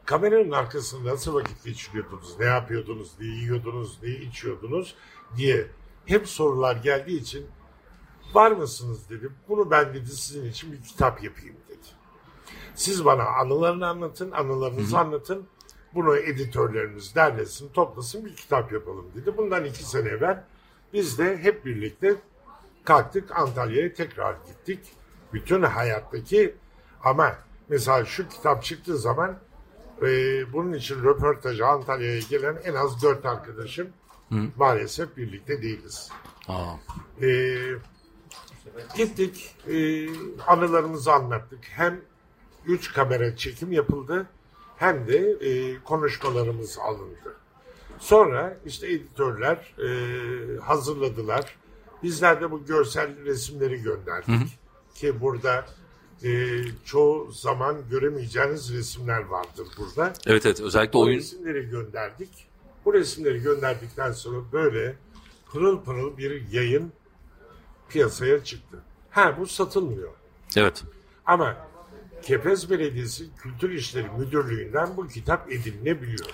kameranın 0.09 0.50
arkasında 0.50 1.11
nasıl 1.11 1.35
vakit 1.35 1.65
geçiriyordunuz, 1.65 2.38
ne 2.38 2.47
yapıyordunuz, 2.47 3.12
ne 3.21 3.27
yiyordunuz, 3.27 3.99
ne 4.03 4.09
içiyordunuz 4.09 4.95
diye 5.37 5.67
hep 6.07 6.29
sorular 6.29 6.77
geldiği 6.77 7.21
için 7.21 7.47
var 8.35 8.50
mısınız 8.50 9.11
dedim. 9.11 9.33
Bunu 9.49 9.71
ben 9.71 9.95
dedi 9.95 10.07
sizin 10.07 10.50
için 10.50 10.73
bir 10.73 10.83
kitap 10.83 11.25
yapayım 11.25 11.57
dedi. 11.69 11.87
Siz 12.75 13.05
bana 13.05 13.25
anılarını 13.25 13.87
anlatın, 13.87 14.31
anılarınızı 14.31 14.97
Hı-hı. 14.97 15.05
anlatın. 15.05 15.47
Bunu 15.95 16.17
editörlerimiz 16.17 17.15
derlesin, 17.15 17.69
toplasın 17.73 18.25
bir 18.25 18.37
kitap 18.37 18.73
yapalım 18.73 19.07
dedi. 19.15 19.37
Bundan 19.37 19.65
iki 19.65 19.85
sene 19.85 20.09
evvel 20.09 20.45
biz 20.93 21.19
de 21.19 21.38
hep 21.38 21.65
birlikte 21.65 22.17
kalktık 22.85 23.37
Antalya'ya 23.37 23.95
tekrar 23.95 24.37
gittik. 24.47 24.81
Bütün 25.33 25.62
hayattaki 25.62 26.55
ama 27.05 27.38
mesela 27.69 28.05
şu 28.05 28.29
kitap 28.29 28.62
çıktığı 28.62 28.99
zaman 28.99 29.48
e, 30.02 30.52
bunun 30.52 30.73
için 30.73 31.05
röportaja 31.05 31.67
Antalya'ya 31.67 32.21
gelen 32.31 32.57
en 32.64 32.75
az 32.75 33.02
dört 33.02 33.26
arkadaşım 33.26 33.88
Hı. 34.28 34.38
maalesef 34.57 35.17
birlikte 35.17 35.62
değiliz. 35.62 36.11
Aa. 36.49 36.75
E, 37.23 37.59
gittik, 38.97 39.57
e, 39.69 40.09
anılarımızı 40.47 41.12
anlattık. 41.12 41.61
Hem 41.62 42.00
üç 42.67 42.93
kamera 42.93 43.37
çekim 43.37 43.73
yapıldı 43.73 44.26
hem 44.76 45.09
de 45.09 45.19
e, 45.19 45.78
konuşmalarımız 45.85 46.78
alındı. 46.78 47.37
Sonra 47.99 48.57
işte 48.67 48.93
editörler 48.93 49.75
e, 49.78 49.88
hazırladılar. 50.59 51.57
Bizler 52.02 52.40
de 52.40 52.50
bu 52.50 52.64
görsel 52.64 53.25
resimleri 53.25 53.83
gönderdik. 53.83 54.28
Hı 54.28 54.33
hı. 54.33 54.45
Ki 54.95 55.21
burada 55.21 55.67
e, 56.25 56.61
çoğu 56.85 57.33
zaman 57.33 57.77
göremeyeceğiniz 57.91 58.73
resimler 58.73 59.25
vardır 59.25 59.67
burada. 59.79 60.13
Evet 60.27 60.47
evet 60.47 60.61
özellikle 60.61 60.99
o 60.99 61.03
oyun... 61.03 61.19
resimleri 61.19 61.71
gönderdik. 61.71 62.29
Bu 62.85 62.95
resimleri 62.95 63.43
gönderdikten 63.43 64.13
sonra 64.13 64.39
böyle 64.53 64.97
pırıl 65.53 65.81
pırıl 65.81 66.19
bir 66.19 66.53
yayın 66.53 66.93
piyasaya 67.89 68.45
çıktı. 68.45 68.79
Ha 69.11 69.37
bu 69.41 69.47
satılmıyor. 69.47 70.13
Evet. 70.57 70.85
Ama 71.27 71.57
Kepez 72.23 72.71
Belediyesi 72.71 73.25
Kültür 73.43 73.71
İşleri 73.71 74.07
Müdürlüğü'nden 74.19 74.97
bu 74.97 75.09
kitap 75.09 75.53
edinilebiliyor. 75.53 76.27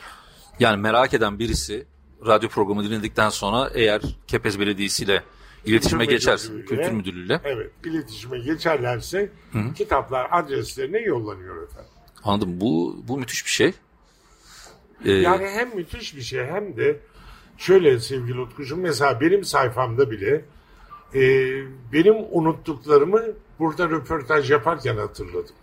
Yani 0.59 0.83
merak 0.83 1.15
eden 1.15 1.39
birisi 1.39 1.87
radyo 2.27 2.49
programı 2.49 2.85
dinledikten 2.85 3.29
sonra 3.29 3.71
eğer 3.75 4.03
Kepez 4.27 4.61
Belediyesi 4.61 5.05
ile 5.05 5.23
iletişime 5.67 6.07
Kültür 6.07 6.27
Müdürlüğü'yle- 6.29 6.65
Kültür 6.67 6.91
Müdürlüğü'yle 6.93 7.41
Evet, 7.45 7.71
iletişime 7.85 8.39
geçerlerse 8.39 9.31
kitaplar 9.75 10.29
adreslerine 10.31 10.99
yollanıyor 11.01 11.63
efendim. 11.63 11.91
anladım. 12.25 12.61
Bu, 12.61 12.97
bu 13.09 13.19
müthiş 13.19 13.45
bir 13.47 13.51
şey. 13.51 13.73
Ee, 15.05 15.13
Yani 15.13 15.47
hem 15.49 15.77
müthiş 15.77 16.17
bir 16.17 16.23
şey 16.23 16.45
hem 16.47 16.77
de 16.77 17.01
şöyle 17.59 18.01
sevgili 18.01 18.41
Utkucuğum 18.41 18.77
mesela 18.77 19.21
benim 19.21 19.45
sayfamda 19.45 20.11
bile 20.11 20.45
e, 21.15 21.21
benim 21.93 22.15
unuttuklarımı 22.31 23.23
burada 23.59 23.89
röportaj 23.91 24.51
yaparken 24.51 24.97
hatırladım. 24.97 25.55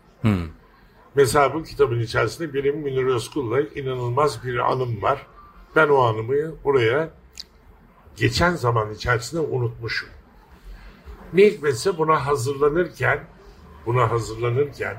Mesela 1.16 1.54
bu 1.54 1.64
kitabın 1.64 2.00
içerisinde 2.00 2.54
benim 2.54 2.78
Münir 2.78 3.06
Özkul'la 3.06 3.62
inanılmaz 3.62 4.44
bir 4.46 4.72
anım 4.72 5.02
var. 5.02 5.28
Ben 5.76 5.88
o 5.88 5.98
anımı 5.98 6.64
buraya 6.64 7.10
geçen 8.16 8.56
zaman 8.56 8.94
içerisinde 8.94 9.42
unutmuşum. 9.42 10.10
Ne 11.34 11.46
hikmetse 11.46 11.98
buna 11.98 12.26
hazırlanırken 12.26 13.20
buna 13.86 14.12
hazırlanırken 14.12 14.98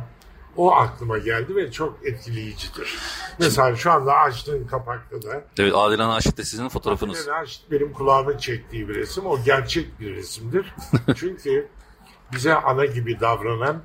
o 0.57 0.73
aklıma 0.73 1.19
geldi 1.19 1.57
ve 1.57 1.73
çok 1.73 2.07
etkileyicidir. 2.07 2.99
Mesela 3.39 3.77
şu 3.77 3.91
anda 3.91 4.15
açtığın 4.15 4.67
kapakta 4.67 5.23
da 5.23 5.45
evet 5.59 5.73
Adilan 5.77 6.11
Aşık 6.11 6.39
da 6.39 6.45
sizin 6.45 6.69
fotoğrafınız. 6.69 7.29
Adnan 7.29 7.43
Aşık 7.43 7.71
benim 7.71 7.93
kulağımı 7.93 8.39
çektiği 8.39 8.89
bir 8.89 8.95
resim. 8.95 9.27
O 9.27 9.43
gerçek 9.45 10.01
bir 10.01 10.17
resimdir. 10.17 10.75
Çünkü 11.17 11.69
bize 12.33 12.55
ana 12.55 12.85
gibi 12.85 13.21
davranan 13.21 13.83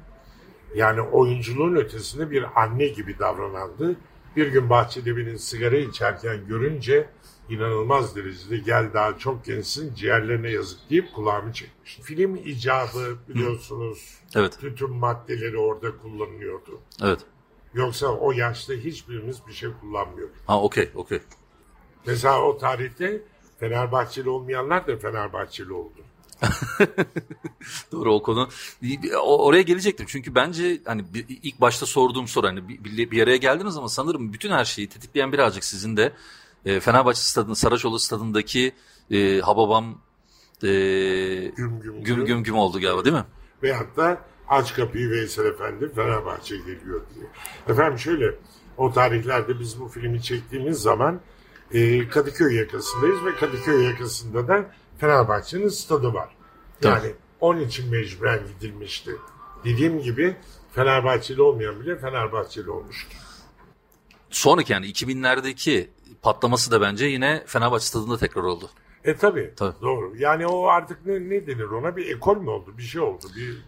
yani 0.75 1.01
oyunculuğun 1.01 1.75
ötesinde 1.75 2.31
bir 2.31 2.62
anne 2.62 2.88
gibi 2.88 3.19
davranandı. 3.19 3.96
Bir 4.36 4.48
gün 4.48 4.69
bahçede 4.69 5.17
beni 5.17 5.39
sigara 5.39 5.77
içerken 5.77 6.48
görünce 6.48 7.10
inanılmaz 7.49 8.15
derecede 8.15 8.57
gel 8.57 8.93
daha 8.93 9.17
çok 9.17 9.45
gençsin 9.45 9.93
ciğerlerine 9.93 10.49
yazık 10.49 10.89
deyip 10.89 11.13
kulağımı 11.13 11.53
çekmiş. 11.53 11.99
Film 12.03 12.35
icabı 12.35 13.17
biliyorsunuz 13.29 14.17
Evet. 14.35 14.59
tütün 14.61 14.91
maddeleri 14.91 15.57
orada 15.57 15.97
kullanılıyordu. 15.97 16.79
Evet. 17.01 17.19
Yoksa 17.73 18.07
o 18.07 18.31
yaşta 18.31 18.73
hiçbirimiz 18.73 19.47
bir 19.47 19.53
şey 19.53 19.69
kullanmıyorduk. 19.81 20.35
Ha 20.47 20.61
okey 20.61 20.89
okey. 20.95 21.19
Mesela 22.05 22.41
o 22.41 22.57
tarihte 22.57 23.21
Fenerbahçeli 23.59 24.29
olmayanlar 24.29 24.87
da 24.87 24.97
Fenerbahçeli 24.97 25.73
oldu. 25.73 26.03
Doğru 27.91 28.13
o 28.13 28.21
konu. 28.21 28.49
Oraya 29.23 29.61
gelecektim 29.61 30.05
çünkü 30.09 30.35
bence 30.35 30.81
hani 30.85 31.05
ilk 31.43 31.61
başta 31.61 31.85
sorduğum 31.85 32.27
soru 32.27 32.47
hani 32.47 32.67
bir, 32.69 32.83
bir 32.83 33.11
bir 33.11 33.23
araya 33.23 33.37
geldiniz 33.37 33.77
ama 33.77 33.89
sanırım 33.89 34.33
bütün 34.33 34.51
her 34.51 34.65
şeyi 34.65 34.89
tetikleyen 34.89 35.31
birazcık 35.33 35.63
sizin 35.63 35.97
de 35.97 36.13
e, 36.65 36.79
Fenerbahçe 36.79 37.21
stadında 37.21 37.55
Saraçoğlu 37.55 37.99
stadındaki 37.99 38.71
e, 39.11 39.39
Hababam 39.39 40.01
e, 40.63 40.67
Güm 41.55 41.79
güm 41.79 42.03
güm 42.03 42.25
güm 42.25 42.43
güm 42.43 42.55
oldu 42.55 42.79
galiba 42.79 43.05
değil 43.05 43.15
mi? 43.15 43.25
Veyahut 43.63 43.97
da 43.97 44.21
aç 44.47 44.73
kapıyı 44.73 45.09
Veysel 45.09 45.45
Efendi 45.45 45.93
Fenerbahçe 45.93 46.57
geliyor 46.57 47.01
diye. 47.15 47.25
Efendim 47.67 47.99
şöyle 47.99 48.35
o 48.77 48.93
tarihlerde 48.93 49.59
biz 49.59 49.79
bu 49.79 49.87
filmi 49.87 50.21
çektiğimiz 50.21 50.77
zaman 50.77 51.19
e, 51.71 52.07
Kadıköy 52.09 52.55
yakasındayız 52.55 53.25
ve 53.25 53.35
Kadıköy 53.35 53.85
yakasında 53.85 54.47
da 54.47 54.65
Fenerbahçe'nin 54.97 55.69
stadı 55.69 56.13
var. 56.13 56.29
Yani 56.83 56.99
Tabii. 56.99 57.15
onun 57.39 57.59
için 57.59 57.89
mecburen 57.91 58.39
gidilmişti. 58.47 59.11
Dediğim 59.65 60.01
gibi 60.01 60.35
Fenerbahçeli 60.73 61.41
olmayan 61.41 61.79
bile 61.79 61.99
Fenerbahçeli 61.99 62.69
olmuştu. 62.69 63.17
Sonraki 64.29 64.73
yani 64.73 64.86
2000'lerdeki 64.86 65.88
patlaması 66.22 66.72
da 66.72 66.82
bence 66.82 67.06
yine 67.06 67.43
Fenerbahçe 67.46 67.86
stadında 67.86 68.17
tekrar 68.17 68.41
oldu. 68.41 68.70
E 69.04 69.15
tabi 69.15 69.54
doğru. 69.82 70.13
Yani 70.17 70.48
o 70.48 70.67
artık 70.67 71.06
ne, 71.06 71.30
ne 71.30 71.48
denir 71.48 71.63
ona 71.63 71.96
bir 71.96 72.15
ekol 72.15 72.38
mü 72.38 72.50
oldu 72.50 72.74
bir 72.78 72.84
şey 72.84 73.02
oldu. 73.02 73.26
Bir, 73.36 73.63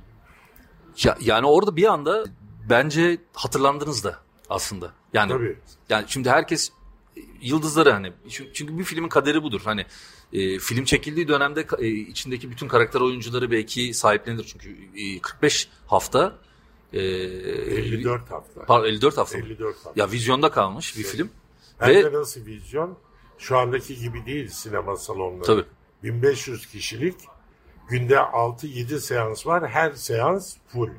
Ya, 1.03 1.17
yani 1.21 1.45
orada 1.47 1.75
bir 1.75 1.85
anda 1.85 2.25
bence 2.69 3.17
hatırlandınız 3.33 4.03
da 4.03 4.19
aslında. 4.49 4.93
Yani 5.13 5.29
Tabii. 5.29 5.57
yani 5.89 6.05
şimdi 6.07 6.29
herkes 6.29 6.71
yıldızları 7.41 7.91
hani 7.91 8.13
çünkü 8.53 8.77
bir 8.77 8.83
filmin 8.83 9.09
kaderi 9.09 9.43
budur. 9.43 9.61
Hani 9.63 9.85
e, 10.33 10.59
film 10.59 10.85
çekildiği 10.85 11.27
dönemde 11.27 11.67
e, 11.79 11.87
içindeki 11.87 12.51
bütün 12.51 12.67
karakter 12.67 13.01
oyuncuları 13.01 13.51
belki 13.51 13.93
sahiplenir 13.93 14.43
çünkü 14.43 14.77
e, 14.95 15.19
45 15.19 15.69
hafta 15.87 16.35
e, 16.93 16.99
54 16.99 18.31
hafta. 18.31 18.65
pardon, 18.65 18.87
54 18.87 19.17
hafta. 19.17 19.37
mı? 19.37 19.45
54 19.45 19.75
hafta. 19.75 19.91
Ya 19.95 20.11
vizyonda 20.11 20.51
kalmış 20.51 20.97
bir 20.97 21.03
film. 21.03 21.29
Hem 21.79 21.95
Ve 21.95 22.03
de 22.03 22.13
nasıl 22.13 22.45
vizyon? 22.45 22.97
Şu 23.37 23.57
andaki 23.57 23.99
gibi 23.99 24.25
değil 24.25 24.47
sinema 24.49 24.97
salonları. 24.97 25.43
Tabii. 25.43 25.65
1500 26.03 26.67
kişilik 26.67 27.15
günde 27.89 28.15
6-7 28.15 28.99
seans 28.99 29.47
var. 29.47 29.69
Her 29.69 29.91
seans 29.91 30.55
full. 30.67 30.89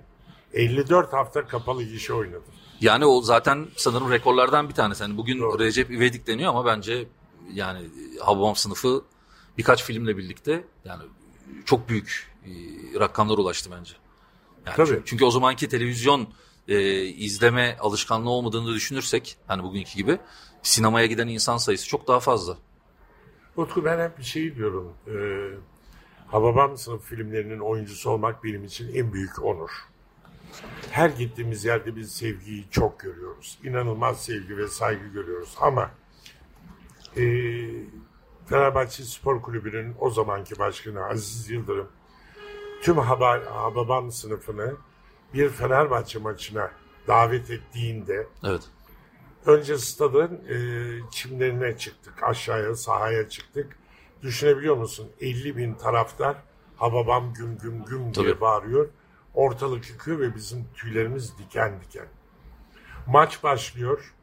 54 0.55 1.13
hafta 1.13 1.47
kapalı 1.47 1.83
gişe 1.83 2.13
oynadı. 2.13 2.45
Yani 2.81 3.05
o 3.07 3.23
zaten 3.23 3.67
sanırım 3.77 4.11
rekorlardan 4.11 4.69
bir 4.69 4.75
tanesi. 4.75 5.03
Yani 5.03 5.17
bugün 5.17 5.41
Doğru. 5.41 5.59
Recep 5.59 5.91
İvedik 5.91 6.27
deniyor 6.27 6.51
ama 6.51 6.65
bence 6.67 7.09
yani 7.53 7.89
Hababam 8.21 8.57
sınıfı 8.57 9.05
birkaç 9.59 9.85
filmle 9.85 10.17
birlikte 10.17 10.65
yani 10.85 11.03
çok 11.65 11.89
büyük 11.89 12.33
e, 12.45 12.51
rakamlara 13.01 13.41
ulaştı 13.41 13.71
bence. 13.79 13.93
Yani 14.67 14.77
Tabii. 14.77 14.89
Çünkü, 14.89 15.03
çünkü 15.05 15.25
o 15.25 15.31
zamanki 15.31 15.69
televizyon 15.69 16.29
e, 16.69 17.03
izleme 17.03 17.77
alışkanlığı 17.81 18.31
olmadığını 18.31 18.75
düşünürsek 18.75 19.37
hani 19.47 19.63
bugünkü 19.63 19.95
gibi 19.95 20.19
sinemaya 20.63 21.07
giden 21.07 21.29
insan 21.29 21.57
sayısı 21.57 21.89
çok 21.89 22.09
daha 22.09 22.21
fazla. 22.21 22.57
Utku 23.57 23.85
ben 23.85 24.05
hep 24.09 24.19
bir 24.19 24.23
şey 24.25 24.55
diyorum. 24.57 24.93
E, 25.07 25.15
Hababam 26.29 26.77
sınıf 26.77 27.05
filmlerinin 27.05 27.59
oyuncusu 27.59 28.11
olmak 28.11 28.45
benim 28.45 28.65
için 28.65 28.95
en 28.95 29.13
büyük 29.13 29.45
onur. 29.45 29.71
Her 30.91 31.11
gittiğimiz 31.11 31.65
yerde 31.65 31.97
biz 31.97 32.13
sevgiyi 32.13 32.65
çok 32.71 33.01
görüyoruz. 33.01 33.59
İnanılmaz 33.65 34.25
sevgi 34.25 34.57
ve 34.57 34.69
saygı 34.69 35.07
görüyoruz. 35.07 35.55
Ama 35.61 35.91
e, 37.17 37.23
Fenerbahçe 38.47 39.05
Spor 39.05 39.43
Kulübü'nün 39.43 39.95
o 40.01 40.11
zamanki 40.11 40.59
başkanı 40.59 41.05
Aziz 41.07 41.51
Yıldırım 41.51 41.89
tüm 42.83 42.97
Haba- 42.99 43.47
Hababam 43.55 44.13
sınıfını 44.13 44.75
bir 45.35 45.49
Fenerbahçe 45.49 46.19
maçına 46.19 46.71
davet 47.09 47.51
ettiğinde 47.51 48.27
Evet. 48.45 48.63
Önce 49.47 49.79
stadın 49.79 50.41
e, 50.49 50.57
çimlerine 51.11 51.77
çıktık. 51.79 52.23
Aşağıya 52.23 52.75
sahaya 52.75 53.29
çıktık. 53.29 53.77
Düşünebiliyor 54.23 54.77
musun? 54.77 55.09
50 55.21 55.57
bin 55.57 55.75
taraftar 55.75 56.37
hababam 56.77 57.35
güm 57.35 57.59
güm 57.59 57.85
güm 57.85 58.15
diye 58.15 58.27
Tabii. 58.27 58.41
bağırıyor. 58.41 58.89
Ortalık 59.35 59.91
yıkıyor 59.91 60.19
ve 60.19 60.35
bizim 60.35 60.67
tüylerimiz 60.75 61.39
diken 61.39 61.81
diken. 61.81 62.07
Maç 63.07 63.43
başlıyor. 63.43 64.15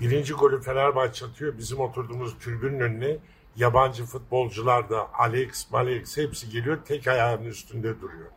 Birinci 0.00 0.32
golü 0.32 0.60
Fenerbahçe 0.62 1.26
atıyor. 1.26 1.58
Bizim 1.58 1.80
oturduğumuz 1.80 2.38
tribünün 2.38 2.80
önüne 2.80 3.16
yabancı 3.56 4.04
futbolcular 4.04 4.90
da 4.90 5.14
Alex, 5.14 5.70
Malex 5.70 6.16
hepsi 6.16 6.50
geliyor. 6.50 6.78
Tek 6.84 7.08
ayağının 7.08 7.44
üstünde 7.44 8.00
duruyor. 8.00 8.30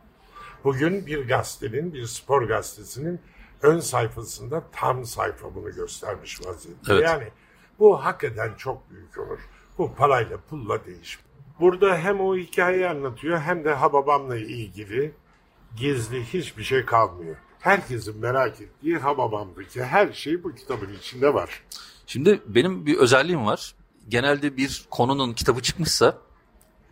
Bugün 0.64 1.06
bir 1.06 1.28
gazetenin, 1.28 1.94
bir 1.94 2.06
spor 2.06 2.42
gazetesinin 2.42 3.20
ön 3.62 3.80
sayfasında 3.80 4.62
tam 4.72 5.04
sayfa 5.04 5.54
bunu 5.54 5.74
göstermiş 5.74 6.46
vaziyette. 6.46 6.92
Evet. 6.92 7.02
Yani 7.04 7.28
bu 7.78 8.04
hakikaten 8.04 8.54
çok 8.54 8.90
büyük 8.90 9.18
olur. 9.18 9.38
Bu 9.78 9.94
parayla 9.94 10.36
pulla 10.50 10.84
değişmiyor. 10.84 11.32
Burada 11.60 11.98
hem 11.98 12.20
o 12.20 12.36
hikayeyi 12.36 12.88
anlatıyor 12.88 13.40
hem 13.40 13.64
de 13.64 13.74
Hababam'la 13.74 14.36
ilgili 14.36 15.14
gizli 15.76 16.24
hiçbir 16.24 16.62
şey 16.62 16.84
kalmıyor. 16.84 17.36
Herkesin 17.60 18.18
merak 18.18 18.60
ettiği 18.60 18.98
Hababam'daki 18.98 19.84
her 19.84 20.12
şey 20.12 20.44
bu 20.44 20.54
kitabın 20.54 20.94
içinde 20.94 21.34
var. 21.34 21.62
Şimdi 22.06 22.42
benim 22.46 22.86
bir 22.86 22.96
özelliğim 22.96 23.46
var. 23.46 23.74
Genelde 24.08 24.56
bir 24.56 24.86
konunun 24.90 25.32
kitabı 25.32 25.62
çıkmışsa 25.62 26.18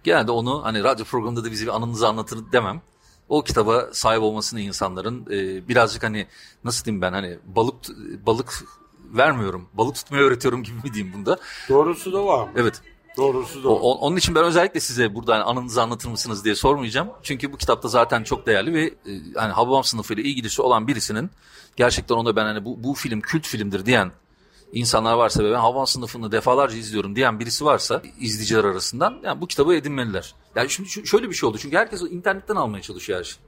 genelde 0.02 0.33
onu 0.33 0.64
hani 0.64 0.85
radyo 0.85 1.04
programında 1.04 1.44
da 1.44 1.50
bize 1.50 1.66
bir 1.66 1.76
anınızı 1.76 2.09
anlatır 2.09 2.52
demem. 2.52 2.83
O 3.31 3.43
kitaba 3.45 3.88
sahip 3.93 4.23
olmasını 4.23 4.61
insanların 4.61 5.27
e, 5.31 5.69
birazcık 5.69 6.03
hani 6.03 6.27
nasıl 6.64 6.85
diyeyim 6.85 7.03
ben 7.03 7.12
hani 7.12 7.38
balık 7.47 7.75
balık 8.27 8.64
vermiyorum. 9.12 9.69
Balık 9.75 9.95
tutmayı 9.95 10.23
öğretiyorum 10.25 10.62
gibi 10.62 10.77
mi 10.77 10.95
diyeyim 10.95 11.14
bunda. 11.14 11.38
Doğrusu 11.69 12.12
da 12.12 12.25
var. 12.27 12.49
Evet. 12.57 12.83
Doğrusu 13.16 13.64
da 13.64 13.69
var. 13.69 13.75
o- 13.81 13.95
onun 13.99 14.16
için 14.16 14.35
ben 14.35 14.45
özellikle 14.45 14.81
size 14.81 15.14
burada 15.14 15.35
hani 15.35 15.43
anınızı 15.43 15.83
anlatır 15.83 16.09
mısınız 16.09 16.45
diye 16.45 16.55
sormayacağım. 16.55 17.09
Çünkü 17.23 17.53
bu 17.53 17.57
kitapta 17.57 17.88
zaten 17.88 18.23
çok 18.25 18.47
değerli 18.47 18.75
ve 18.75 18.85
e, 18.85 18.93
hani 19.37 19.53
Hababam 19.53 19.85
sınıfıyla 19.85 20.23
ilgilisi 20.23 20.62
olan 20.62 20.87
birisinin 20.88 21.31
gerçekten 21.77 22.14
ona 22.14 22.37
ben 22.37 22.45
hani 22.45 22.64
bu, 22.64 22.85
bu 22.85 22.95
film 22.95 23.21
kült 23.21 23.47
filmdir 23.47 23.87
diyen 23.87 24.12
insanlar 24.72 25.14
varsa 25.14 25.44
ve 25.44 25.50
ben 25.50 25.59
Havan 25.59 25.85
sınıfını 25.85 26.33
defalarca 26.33 26.76
izliyorum 26.76 27.16
diyen 27.16 27.40
birisi 27.40 27.64
varsa 27.64 28.02
izleyiciler 28.20 28.64
arasından 28.64 29.20
yani 29.22 29.40
bu 29.40 29.46
kitabı 29.46 29.74
edinmeliler. 29.74 30.35
Yani 30.54 30.70
şimdi 30.70 30.88
şöyle 30.88 31.28
bir 31.28 31.35
şey 31.35 31.48
oldu 31.48 31.59
çünkü 31.59 31.76
herkes 31.76 32.02
internetten 32.02 32.56
almaya 32.56 32.83
çalışıyor 32.83 33.18
her 33.18 33.24
şeyi. 33.24 33.40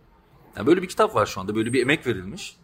Yani 0.56 0.66
böyle 0.66 0.82
bir 0.82 0.88
kitap 0.88 1.14
var 1.14 1.26
şu 1.26 1.40
anda 1.40 1.54
böyle 1.54 1.72
bir 1.72 1.82
emek 1.82 2.06
verilmiş. 2.06 2.56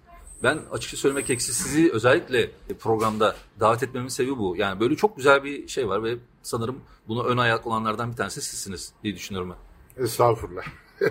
Ben 0.42 0.58
açıkça 0.72 0.96
söylemek 0.96 1.26
gerekirse 1.26 1.52
sizi 1.52 1.92
özellikle 1.92 2.50
programda 2.80 3.36
davet 3.60 3.82
etmemin 3.82 4.08
sebebi 4.08 4.38
bu. 4.38 4.56
Yani 4.56 4.80
böyle 4.80 4.96
çok 4.96 5.16
güzel 5.16 5.44
bir 5.44 5.68
şey 5.68 5.88
var 5.88 6.04
ve 6.04 6.16
sanırım 6.42 6.80
bunu 7.08 7.24
ön 7.24 7.36
ayak 7.36 7.66
olanlardan 7.66 8.10
bir 8.10 8.16
tanesi 8.16 8.42
sizsiniz 8.42 8.92
diye 9.02 9.14
düşünüyorum 9.14 9.54
ben. 9.96 10.04
Estağfurullah. 10.04 10.62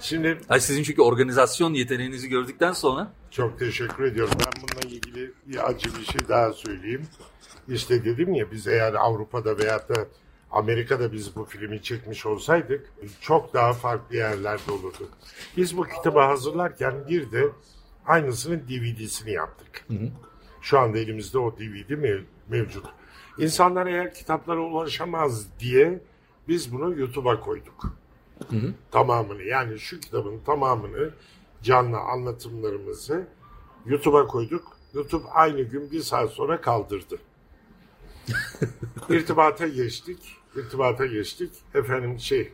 Şimdi 0.00 0.40
Ay 0.48 0.60
sizin 0.60 0.82
çünkü 0.82 1.02
organizasyon 1.02 1.74
yeteneğinizi 1.74 2.28
gördükten 2.28 2.72
sonra 2.72 3.12
Çok 3.36 3.58
teşekkür 3.58 4.04
ediyorum. 4.04 4.34
Ben 4.40 4.62
bununla 4.62 4.94
ilgili 4.94 5.32
bir 5.46 5.68
acı 5.70 5.88
bir 5.98 6.04
şey 6.04 6.28
daha 6.28 6.52
söyleyeyim. 6.52 7.06
İşte 7.68 8.04
dedim 8.04 8.34
ya 8.34 8.50
biz 8.50 8.66
eğer 8.66 8.94
Avrupa'da 8.94 9.58
veyahut 9.58 9.88
da 9.88 9.94
Amerika'da 10.50 11.12
biz 11.12 11.36
bu 11.36 11.44
filmi 11.44 11.82
çekmiş 11.82 12.26
olsaydık 12.26 12.92
çok 13.20 13.54
daha 13.54 13.72
farklı 13.72 14.16
yerlerde 14.16 14.72
olurdu. 14.72 15.08
Biz 15.56 15.76
bu 15.76 15.84
kitabı 15.84 16.18
hazırlarken 16.18 17.08
bir 17.08 17.32
de 17.32 17.48
aynısının 18.06 18.62
DVD'sini 18.68 19.32
yaptık. 19.32 19.86
Şu 20.60 20.78
anda 20.78 20.98
elimizde 20.98 21.38
o 21.38 21.56
DVD 21.56 21.90
mev- 21.90 22.24
mevcut. 22.48 22.84
İnsanlar 23.38 23.86
eğer 23.86 24.14
kitaplara 24.14 24.60
ulaşamaz 24.60 25.58
diye 25.60 26.00
biz 26.48 26.72
bunu 26.72 26.98
YouTube'a 27.00 27.40
koyduk 27.40 27.96
tamamını 28.90 29.42
yani 29.42 29.78
şu 29.78 30.00
kitabın 30.00 30.40
tamamını 30.46 31.10
canlı 31.64 31.98
anlatımlarımızı 31.98 33.28
YouTube'a 33.86 34.26
koyduk. 34.26 34.76
YouTube 34.94 35.28
aynı 35.28 35.62
gün 35.62 35.90
bir 35.90 36.00
saat 36.00 36.30
sonra 36.30 36.60
kaldırdı. 36.60 37.18
İrtibata 39.08 39.68
geçtik. 39.68 40.18
İrtibata 40.56 41.06
geçtik. 41.06 41.52
Efendim 41.74 42.18
şey 42.18 42.52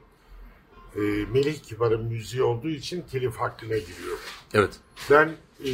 e, 0.97 1.01
Melih 1.33 1.63
Kibar'ın 1.63 2.05
müziği 2.05 2.43
olduğu 2.43 2.69
için 2.69 3.03
telif 3.03 3.37
hakkına 3.37 3.77
giriyor. 3.77 4.19
evet 4.55 4.81
Ben 5.11 5.37
e, 5.65 5.73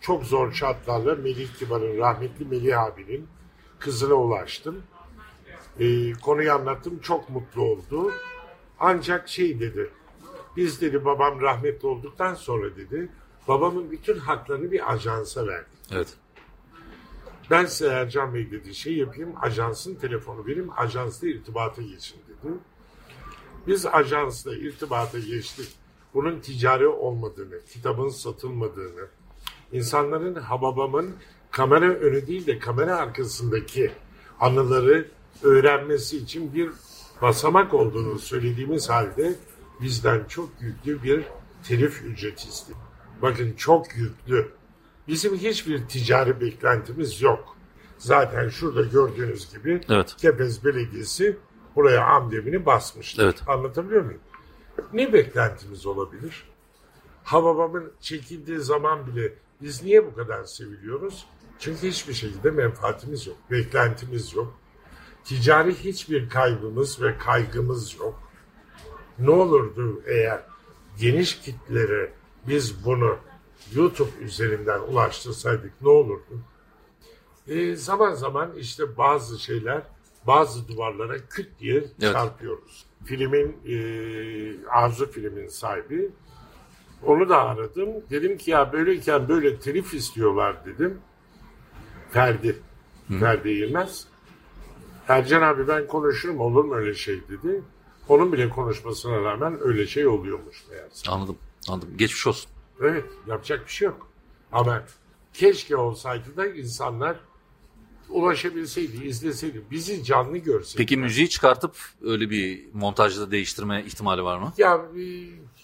çok 0.00 0.24
zor 0.24 0.52
şartlarla 0.52 1.14
Melih 1.14 1.48
Kibar'ın 1.58 1.98
rahmetli 1.98 2.44
Melih 2.44 2.82
abinin 2.82 3.28
kızına 3.78 4.14
ulaştım. 4.14 4.82
E, 5.80 6.12
konuyu 6.12 6.52
anlattım. 6.52 6.98
Çok 6.98 7.30
mutlu 7.30 7.62
oldu. 7.62 8.12
Ancak 8.80 9.28
şey 9.28 9.60
dedi. 9.60 9.90
Biz 10.56 10.80
dedi 10.80 11.04
babam 11.04 11.40
rahmetli 11.40 11.88
olduktan 11.88 12.34
sonra 12.34 12.76
dedi 12.76 13.08
babamın 13.48 13.90
bütün 13.90 14.18
haklarını 14.18 14.72
bir 14.72 14.92
ajansa 14.92 15.46
verdik. 15.46 15.78
evet 15.92 16.16
Ben 17.50 17.66
size 17.66 17.90
Ercan 17.90 18.34
Bey 18.34 18.50
dedi 18.50 18.74
şey 18.74 18.96
yapayım 18.96 19.32
ajansın 19.42 19.94
telefonu 19.94 20.46
vereyim 20.46 20.70
ajansla 20.76 21.28
irtibata 21.28 21.82
geçin 21.82 22.18
dedi. 22.28 22.52
Biz 23.66 23.86
ajansla 23.86 24.54
irtibata 24.56 25.18
geçtik. 25.18 25.68
Bunun 26.14 26.40
ticari 26.40 26.88
olmadığını, 26.88 27.60
kitabın 27.72 28.08
satılmadığını, 28.08 29.06
insanların 29.72 30.34
Hababam'ın 30.34 31.14
kamera 31.50 31.86
önü 31.86 32.26
değil 32.26 32.46
de 32.46 32.58
kamera 32.58 32.96
arkasındaki 32.96 33.90
anıları 34.40 35.08
öğrenmesi 35.42 36.16
için 36.16 36.54
bir 36.54 36.70
basamak 37.22 37.74
olduğunu 37.74 38.18
söylediğimiz 38.18 38.90
halde 38.90 39.34
bizden 39.80 40.24
çok 40.28 40.50
yüklü 40.60 41.02
bir 41.02 41.24
telif 41.68 42.02
ücreti 42.02 42.48
istedi. 42.48 42.78
Bakın 43.22 43.52
çok 43.52 43.96
yüklü. 43.96 44.48
Bizim 45.08 45.36
hiçbir 45.36 45.88
ticari 45.88 46.40
beklentimiz 46.40 47.22
yok. 47.22 47.56
Zaten 47.98 48.48
şurada 48.48 48.82
gördüğünüz 48.82 49.52
gibi 49.52 49.80
Evet. 49.88 50.16
Kepez 50.18 50.64
Belediyesi 50.64 51.36
buraya 51.76 52.04
amblemini 52.04 52.66
basmışlar. 52.66 53.24
Evet. 53.24 53.42
Anlatabiliyor 53.46 54.04
muyum? 54.04 54.20
Ne 54.92 55.12
beklentimiz 55.12 55.86
olabilir? 55.86 56.48
Hababamın 57.24 57.92
çekildiği 58.00 58.58
zaman 58.58 59.06
bile 59.06 59.32
biz 59.62 59.82
niye 59.82 60.06
bu 60.06 60.14
kadar 60.14 60.44
seviliyoruz? 60.44 61.26
Çünkü 61.58 61.88
hiçbir 61.88 62.14
şekilde 62.14 62.50
menfaatimiz 62.50 63.26
yok, 63.26 63.36
beklentimiz 63.50 64.34
yok. 64.34 64.58
Ticari 65.24 65.74
hiçbir 65.74 66.28
kaybımız 66.28 67.02
ve 67.02 67.18
kaygımız 67.18 67.94
yok. 67.98 68.23
Ne 69.18 69.30
olurdu 69.30 70.02
eğer 70.06 70.42
geniş 71.00 71.40
kitlere 71.40 72.12
biz 72.48 72.84
bunu 72.84 73.16
YouTube 73.74 74.10
üzerinden 74.20 74.80
ulaştırsaydık 74.80 75.72
ne 75.82 75.88
olurdu? 75.88 76.40
E, 77.48 77.76
zaman 77.76 78.14
zaman 78.14 78.52
işte 78.56 78.96
bazı 78.96 79.38
şeyler 79.38 79.82
bazı 80.26 80.68
duvarlara 80.68 81.18
küt 81.30 81.48
diye 81.58 81.76
Evet. 81.76 82.12
çarpıyoruz. 82.12 82.86
Filmin 83.04 83.56
e, 83.66 83.76
Arzu 84.68 85.10
filmin 85.10 85.48
sahibi 85.48 86.10
onu 87.06 87.28
da 87.28 87.42
aradım. 87.42 87.88
Dedim 88.10 88.38
ki 88.38 88.50
ya 88.50 88.72
böyleyken 88.72 89.28
böyle 89.28 89.58
telif 89.58 89.94
istiyorlar 89.94 90.64
dedim. 90.66 90.98
Ferdi. 92.10 92.56
Ferdi 93.20 93.48
Yılmaz. 93.48 94.06
Ercan 95.08 95.42
abi 95.42 95.68
ben 95.68 95.86
konuşurum 95.86 96.40
olur 96.40 96.64
mu 96.64 96.74
öyle 96.74 96.94
şey 96.94 97.20
dedi. 97.28 97.62
Onun 98.08 98.32
bile 98.32 98.48
konuşmasına 98.48 99.22
rağmen 99.22 99.58
öyle 99.60 99.86
şey 99.86 100.06
oluyormuş 100.06 100.64
meğerse. 100.70 101.10
anladım 101.10 101.36
anladım 101.68 101.88
geçmiş 101.96 102.26
olsun. 102.26 102.50
Evet 102.80 103.04
yapacak 103.26 103.66
bir 103.66 103.72
şey 103.72 103.86
yok. 103.86 104.08
Ama 104.52 104.82
keşke 105.32 105.76
olsaydı 105.76 106.36
da 106.36 106.46
insanlar 106.46 107.16
ulaşabilseydi, 108.08 109.04
izleseydi, 109.06 109.62
bizi 109.70 110.04
canlı 110.04 110.38
görseydi. 110.38 110.76
Peki 110.78 110.96
müziği 110.96 111.28
çıkartıp 111.28 111.76
öyle 112.02 112.30
bir 112.30 112.64
montajda 112.72 113.30
değiştirme 113.30 113.84
ihtimali 113.86 114.22
var 114.24 114.38
mı? 114.38 114.52
Ya 114.58 114.74
e, 114.96 115.00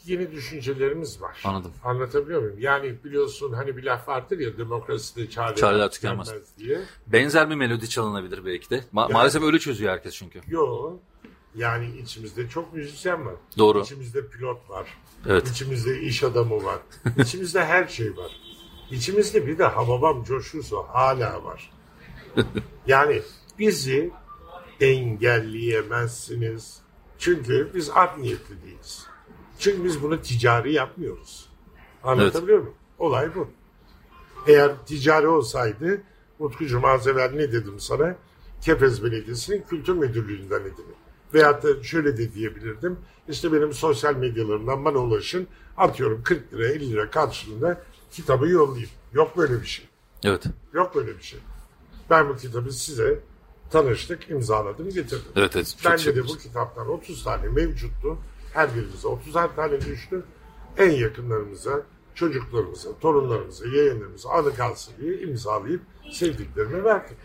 yeni 0.04 0.32
düşüncelerimiz 0.32 1.22
var. 1.22 1.40
Anladım. 1.44 1.72
Anlatabiliyor 1.84 2.42
muyum? 2.42 2.56
Yani 2.58 2.94
biliyorsun 3.04 3.52
hani 3.52 3.76
bir 3.76 3.82
laf 3.82 4.08
vardır 4.08 4.38
ya 4.38 4.58
demokraside 4.58 5.30
çareler, 5.30 5.56
Çareler 5.56 5.90
tükenmez. 5.90 6.32
diye. 6.58 6.80
Benzer 7.06 7.50
bir 7.50 7.54
melodi 7.54 7.88
çalınabilir 7.88 8.44
belki 8.44 8.70
de. 8.70 8.84
Ma- 8.94 9.12
Maalesef 9.12 9.42
öyle 9.42 9.58
çözüyor 9.58 9.92
herkes 9.92 10.14
çünkü. 10.14 10.40
Yo. 10.48 10.92
Yani 11.54 11.98
içimizde 11.98 12.48
çok 12.48 12.74
müzisyen 12.74 13.26
var. 13.26 13.34
Doğru. 13.58 13.80
İçimizde 13.80 14.26
pilot 14.26 14.70
var. 14.70 14.98
Evet. 15.26 15.48
İçimizde 15.48 16.00
iş 16.00 16.22
adamı 16.22 16.64
var. 16.64 16.78
İçimizde 17.18 17.64
her 17.64 17.86
şey 17.86 18.16
var. 18.16 18.32
İçimizde 18.90 19.46
bir 19.46 19.58
de 19.58 19.64
Hababam 19.64 20.24
coşkusu 20.24 20.82
hala 20.82 21.44
var. 21.44 21.72
Yani 22.86 23.22
bizi 23.58 24.10
engelleyemezsiniz. 24.80 26.80
Çünkü 27.18 27.70
biz 27.74 27.90
art 27.90 28.18
niyetli 28.18 28.62
değiliz. 28.62 29.06
Çünkü 29.58 29.84
biz 29.84 30.02
bunu 30.02 30.22
ticari 30.22 30.72
yapmıyoruz. 30.72 31.48
Anlatabiliyor 32.04 32.58
muyum? 32.58 32.74
Olay 32.98 33.34
bu. 33.34 33.48
Eğer 34.46 34.72
ticari 34.86 35.28
olsaydı 35.28 36.02
Utkucuğum 36.38 36.86
az 36.86 37.06
evvel 37.06 37.30
ne 37.30 37.52
dedim 37.52 37.80
sana? 37.80 38.16
Kepez 38.60 39.04
Belediyesi'nin 39.04 39.62
kültür 39.62 39.94
müdürlüğünden 39.94 40.60
edinir. 40.60 40.99
Veyahut 41.34 41.62
da 41.62 41.82
şöyle 41.82 42.16
de 42.16 42.34
diyebilirdim. 42.34 42.98
İşte 43.28 43.52
benim 43.52 43.72
sosyal 43.72 44.16
medyalarımdan 44.16 44.84
bana 44.84 44.98
ulaşın. 44.98 45.46
Atıyorum 45.76 46.22
40 46.22 46.52
lira 46.54 46.66
50 46.68 46.92
lira 46.92 47.10
karşılığında 47.10 47.82
kitabı 48.12 48.48
yollayayım. 48.48 48.90
Yok 49.12 49.36
böyle 49.36 49.62
bir 49.62 49.66
şey. 49.66 49.86
Evet. 50.24 50.44
Yok 50.74 50.94
böyle 50.94 51.18
bir 51.18 51.22
şey. 51.22 51.40
Ben 52.10 52.28
bu 52.28 52.36
kitabı 52.36 52.72
size 52.72 53.20
tanıştık, 53.70 54.30
imzaladım, 54.30 54.90
getirdim. 54.90 55.32
Evet 55.36 55.56
evet. 55.56 55.76
Bende 55.84 55.98
şey 55.98 56.16
de 56.16 56.28
bu 56.28 56.38
kitaptan 56.38 56.88
30 56.88 57.24
tane 57.24 57.48
mevcuttu. 57.48 58.18
Her 58.52 58.74
birimize 58.74 59.08
30 59.08 59.32
tane 59.32 59.80
düştü. 59.80 60.24
En 60.78 60.90
yakınlarımıza, 60.90 61.82
çocuklarımıza, 62.14 62.98
torunlarımıza, 62.98 63.66
yeğenlerimize 63.66 64.28
anı 64.28 64.54
kalsın 64.54 64.94
diye 65.00 65.20
imzalayıp 65.20 65.82
sevdiklerime 66.12 66.84
verdim. 66.84 67.16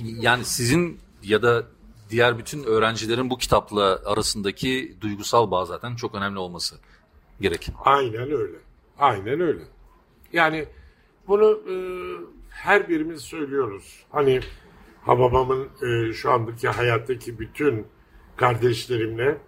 Yani 0.00 0.44
sizin 0.44 1.00
ya 1.22 1.42
da 1.42 1.66
diğer 2.12 2.38
bütün 2.38 2.64
öğrencilerin 2.64 3.30
bu 3.30 3.38
kitapla 3.38 4.00
arasındaki 4.04 4.96
duygusal 5.00 5.50
bağ 5.50 5.64
zaten 5.64 5.96
çok 5.96 6.14
önemli 6.14 6.38
olması 6.38 6.76
gerek. 7.40 7.68
Aynen 7.84 8.32
öyle. 8.32 8.56
Aynen 8.98 9.40
öyle. 9.40 9.62
Yani 10.32 10.66
bunu 11.28 11.60
e, 11.68 11.74
her 12.50 12.88
birimiz 12.88 13.22
söylüyoruz. 13.22 14.04
Hani 14.10 14.40
Hababam'ın 15.02 15.68
e, 15.82 16.12
şu 16.12 16.32
andaki 16.32 16.68
hayattaki 16.68 17.38
bütün 17.38 17.86
kardeşlerimle 18.36 19.38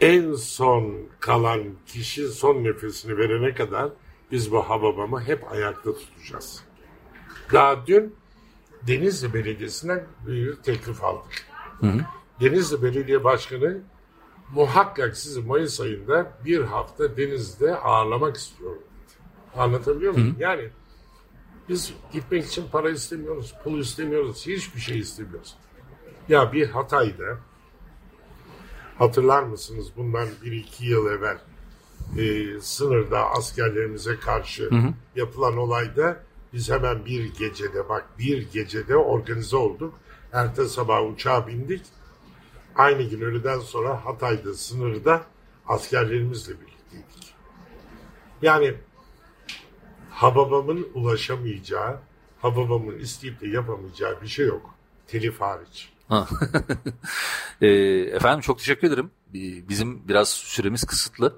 en 0.00 0.34
son 0.34 0.96
kalan 1.20 1.62
kişi 1.86 2.28
son 2.28 2.64
nefesini 2.64 3.18
verene 3.18 3.54
kadar 3.54 3.90
biz 4.32 4.52
bu 4.52 4.70
Hababam'ı 4.70 5.20
hep 5.20 5.52
ayakta 5.52 5.94
tutacağız. 5.94 6.64
Daha 7.52 7.86
dün 7.86 8.14
Denizli 8.86 9.34
Belediyesi'nden 9.34 10.04
bir 10.26 10.56
teklif 10.56 11.04
aldık. 11.04 11.46
Denizli 12.40 12.82
Belediye 12.82 13.24
Başkanı 13.24 13.80
muhakkak 14.54 15.16
sizi 15.16 15.40
Mayıs 15.40 15.80
ayında 15.80 16.32
bir 16.44 16.60
hafta 16.60 17.16
denizde 17.16 17.76
ağırlamak 17.76 18.36
istiyorum. 18.36 18.82
Anlatabiliyor 19.56 20.12
muyum? 20.12 20.36
Yani 20.38 20.68
Biz 21.68 21.94
gitmek 22.12 22.46
için 22.46 22.64
para 22.72 22.90
istemiyoruz, 22.90 23.54
pul 23.64 23.78
istemiyoruz, 23.78 24.46
hiçbir 24.46 24.80
şey 24.80 24.98
istemiyoruz. 24.98 25.54
Ya 26.28 26.52
bir 26.52 26.68
Hatay'da 26.68 27.38
hatırlar 28.98 29.42
mısınız 29.42 29.86
bundan 29.96 30.28
bir 30.44 30.52
iki 30.52 30.86
yıl 30.86 31.06
evvel 31.06 31.38
e, 32.18 32.60
sınırda 32.60 33.30
askerlerimize 33.30 34.16
karşı 34.16 34.68
yapılan 35.16 35.56
olayda 35.56 36.16
biz 36.52 36.70
hemen 36.70 37.04
bir 37.04 37.34
gecede 37.34 37.88
bak 37.88 38.06
bir 38.18 38.50
gecede 38.52 38.96
organize 38.96 39.56
olduk. 39.56 39.94
Ertesi 40.32 40.70
sabah 40.74 41.12
uçağa 41.12 41.46
bindik. 41.46 41.82
Aynı 42.76 43.02
gün 43.02 43.20
öğleden 43.20 43.60
sonra 43.60 44.04
Hatay'da 44.04 44.54
sınırda 44.54 45.22
askerlerimizle 45.68 46.52
birlikteydik. 46.60 47.34
Yani 48.42 48.74
Hababamın 50.10 50.88
ulaşamayacağı, 50.94 51.98
Hababamın 52.42 52.98
isteyip 52.98 53.40
de 53.40 53.48
yapamayacağı 53.48 54.22
bir 54.22 54.26
şey 54.28 54.46
yok. 54.46 54.74
Telif 55.06 55.40
hariç. 55.40 55.92
Ha. 56.08 56.28
e, 57.60 57.68
efendim 58.12 58.40
çok 58.40 58.58
teşekkür 58.58 58.88
ederim. 58.88 59.10
Bi- 59.34 59.68
Bizim 59.68 60.08
biraz 60.08 60.28
süremiz 60.28 60.84
kısıtlı. 60.84 61.36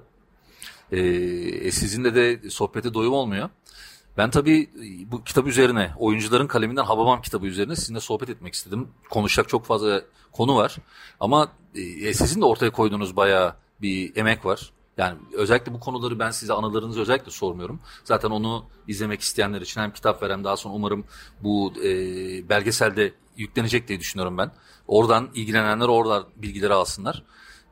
E, 0.91 0.99
e, 0.99 1.71
sizinle 1.71 2.15
de 2.15 2.49
sohbete 2.49 2.93
doyum 2.93 3.13
olmuyor. 3.13 3.49
Ben 4.17 4.29
tabii 4.29 4.61
e, 4.61 5.11
bu 5.11 5.23
kitap 5.23 5.47
üzerine, 5.47 5.91
oyuncuların 5.97 6.47
kaleminden 6.47 6.83
Hababam 6.83 7.21
kitabı 7.21 7.45
üzerine 7.47 7.75
sizinle 7.75 7.99
sohbet 7.99 8.29
etmek 8.29 8.53
istedim. 8.53 8.87
Konuşacak 9.09 9.49
çok 9.49 9.65
fazla 9.65 10.01
konu 10.31 10.55
var. 10.55 10.77
Ama 11.19 11.51
e, 11.75 12.13
sizin 12.13 12.41
de 12.41 12.45
ortaya 12.45 12.71
koyduğunuz 12.71 13.15
bayağı 13.15 13.55
bir 13.81 14.15
emek 14.15 14.45
var. 14.45 14.71
Yani 14.97 15.17
özellikle 15.33 15.73
bu 15.73 15.79
konuları 15.79 16.19
ben 16.19 16.31
size 16.31 16.53
anılarınızı 16.53 17.01
özellikle 17.01 17.31
sormuyorum. 17.31 17.79
Zaten 18.03 18.29
onu 18.29 18.65
izlemek 18.87 19.21
isteyenler 19.21 19.61
için 19.61 19.81
hem 19.81 19.93
kitap 19.93 20.23
ver 20.23 20.29
hem 20.29 20.43
daha 20.43 20.57
sonra 20.57 20.73
umarım 20.73 21.05
bu 21.43 21.73
e, 21.83 21.89
belgeselde 22.49 23.13
yüklenecek 23.37 23.87
diye 23.87 23.99
düşünüyorum 23.99 24.37
ben. 24.37 24.51
Oradan 24.87 25.29
ilgilenenler 25.35 25.87
oradan 25.87 26.25
bilgileri 26.35 26.73
alsınlar. 26.73 27.23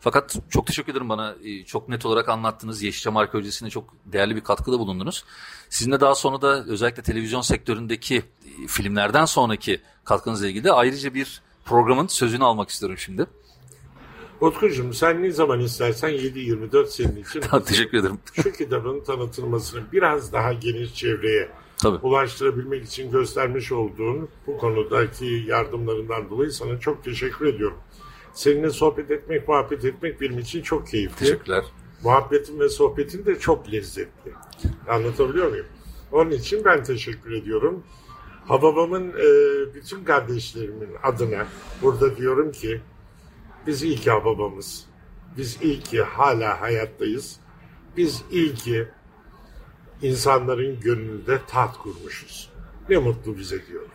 Fakat 0.03 0.35
çok 0.49 0.67
teşekkür 0.67 0.91
ederim 0.91 1.09
bana 1.09 1.35
e, 1.43 1.65
çok 1.65 1.89
net 1.89 2.05
olarak 2.05 2.29
anlattınız. 2.29 2.83
Yeşilçam 2.83 3.17
Arkeolojisi'ne 3.17 3.69
çok 3.69 3.93
değerli 4.05 4.35
bir 4.35 4.41
katkıda 4.41 4.79
bulundunuz. 4.79 5.25
Sizinle 5.69 5.99
daha 5.99 6.15
sonra 6.15 6.41
da 6.41 6.65
özellikle 6.65 7.03
televizyon 7.03 7.41
sektöründeki 7.41 8.15
e, 8.17 8.67
filmlerden 8.67 9.25
sonraki 9.25 9.81
katkınızla 10.05 10.47
ilgili 10.47 10.63
de 10.63 10.71
ayrıca 10.71 11.13
bir 11.13 11.41
programın 11.65 12.07
sözünü 12.07 12.43
almak 12.43 12.69
istiyorum 12.69 12.97
şimdi. 12.97 13.25
Utkucuğum 14.41 14.93
sen 14.93 15.23
ne 15.23 15.31
zaman 15.31 15.59
istersen 15.59 16.09
7-24 16.09 16.87
senin 16.87 17.23
için. 17.23 17.41
teşekkür 17.65 17.97
ederim. 17.97 18.19
Şu 18.33 18.51
kitabın 18.51 19.03
tanıtılmasını 19.03 19.81
biraz 19.91 20.33
daha 20.33 20.53
geniş 20.53 20.95
çevreye 20.95 21.49
Tabii. 21.77 21.97
ulaştırabilmek 21.97 22.85
için 22.85 23.11
göstermiş 23.11 23.71
olduğun 23.71 24.29
bu 24.47 24.57
konudaki 24.57 25.45
yardımlarından 25.47 26.29
dolayı 26.29 26.51
sana 26.51 26.79
çok 26.79 27.03
teşekkür 27.03 27.45
ediyorum. 27.45 27.77
Seninle 28.33 28.69
sohbet 28.69 29.11
etmek, 29.11 29.47
muhabbet 29.47 29.85
etmek 29.85 30.21
benim 30.21 30.39
için 30.39 30.61
çok 30.61 30.87
keyifli. 30.87 31.15
Teşekkürler. 31.15 31.63
Muhabbetin 32.03 32.59
ve 32.59 32.69
sohbetin 32.69 33.25
de 33.25 33.39
çok 33.39 33.71
lezzetli. 33.71 34.31
Anlatabiliyor 34.87 35.49
muyum? 35.49 35.65
Onun 36.11 36.31
için 36.31 36.65
ben 36.65 36.83
teşekkür 36.83 37.31
ediyorum. 37.31 37.83
Hababamın 38.47 39.09
e, 39.09 39.25
bütün 39.73 40.03
kardeşlerimin 40.03 40.89
adına 41.03 41.47
burada 41.81 42.17
diyorum 42.17 42.51
ki 42.51 42.81
biz 43.67 43.83
iyi 43.83 43.95
ki 43.95 44.11
Hababamız. 44.11 44.85
Biz 45.37 45.57
iyi 45.61 45.79
ki 45.79 46.01
hala 46.01 46.61
hayattayız. 46.61 47.39
Biz 47.97 48.23
iyi 48.31 48.53
ki 48.53 48.87
insanların 50.01 50.79
gönlünde 50.79 51.39
taht 51.47 51.77
kurmuşuz. 51.77 52.49
Ne 52.89 52.97
mutlu 52.97 53.37
bize 53.37 53.67
diyorum. 53.67 53.91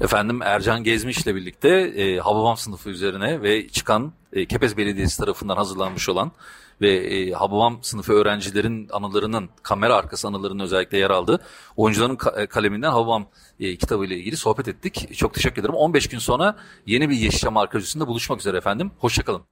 Efendim 0.00 0.42
Ercan 0.42 0.84
Gezmiş'le 0.84 1.26
birlikte 1.26 1.68
e, 1.78 2.18
Hababam 2.18 2.56
sınıfı 2.56 2.90
üzerine 2.90 3.42
ve 3.42 3.68
çıkan 3.68 4.12
e, 4.32 4.46
Kepez 4.46 4.76
Belediyesi 4.76 5.18
tarafından 5.18 5.56
hazırlanmış 5.56 6.08
olan 6.08 6.32
ve 6.80 6.90
e, 6.96 7.32
Hababam 7.32 7.78
sınıfı 7.82 8.12
öğrencilerin 8.12 8.88
anılarının 8.92 9.48
kamera 9.62 9.94
arkası 9.94 10.28
anılarının 10.28 10.62
özellikle 10.64 10.98
yer 10.98 11.10
aldığı 11.10 11.40
oyuncuların 11.76 12.16
ka- 12.16 12.42
e, 12.42 12.46
kaleminden 12.46 12.90
Hababam 12.90 13.26
e, 13.60 13.76
kitabı 13.76 14.04
ile 14.04 14.16
ilgili 14.16 14.36
sohbet 14.36 14.68
ettik. 14.68 15.14
Çok 15.16 15.34
teşekkür 15.34 15.60
ederim. 15.60 15.74
15 15.74 16.08
gün 16.08 16.18
sonra 16.18 16.56
yeni 16.86 17.10
bir 17.10 17.16
Yeşilçam 17.16 17.56
arkeolojisinde 17.56 18.06
buluşmak 18.06 18.40
üzere 18.40 18.56
efendim. 18.56 18.90
Hoşçakalın. 18.98 19.42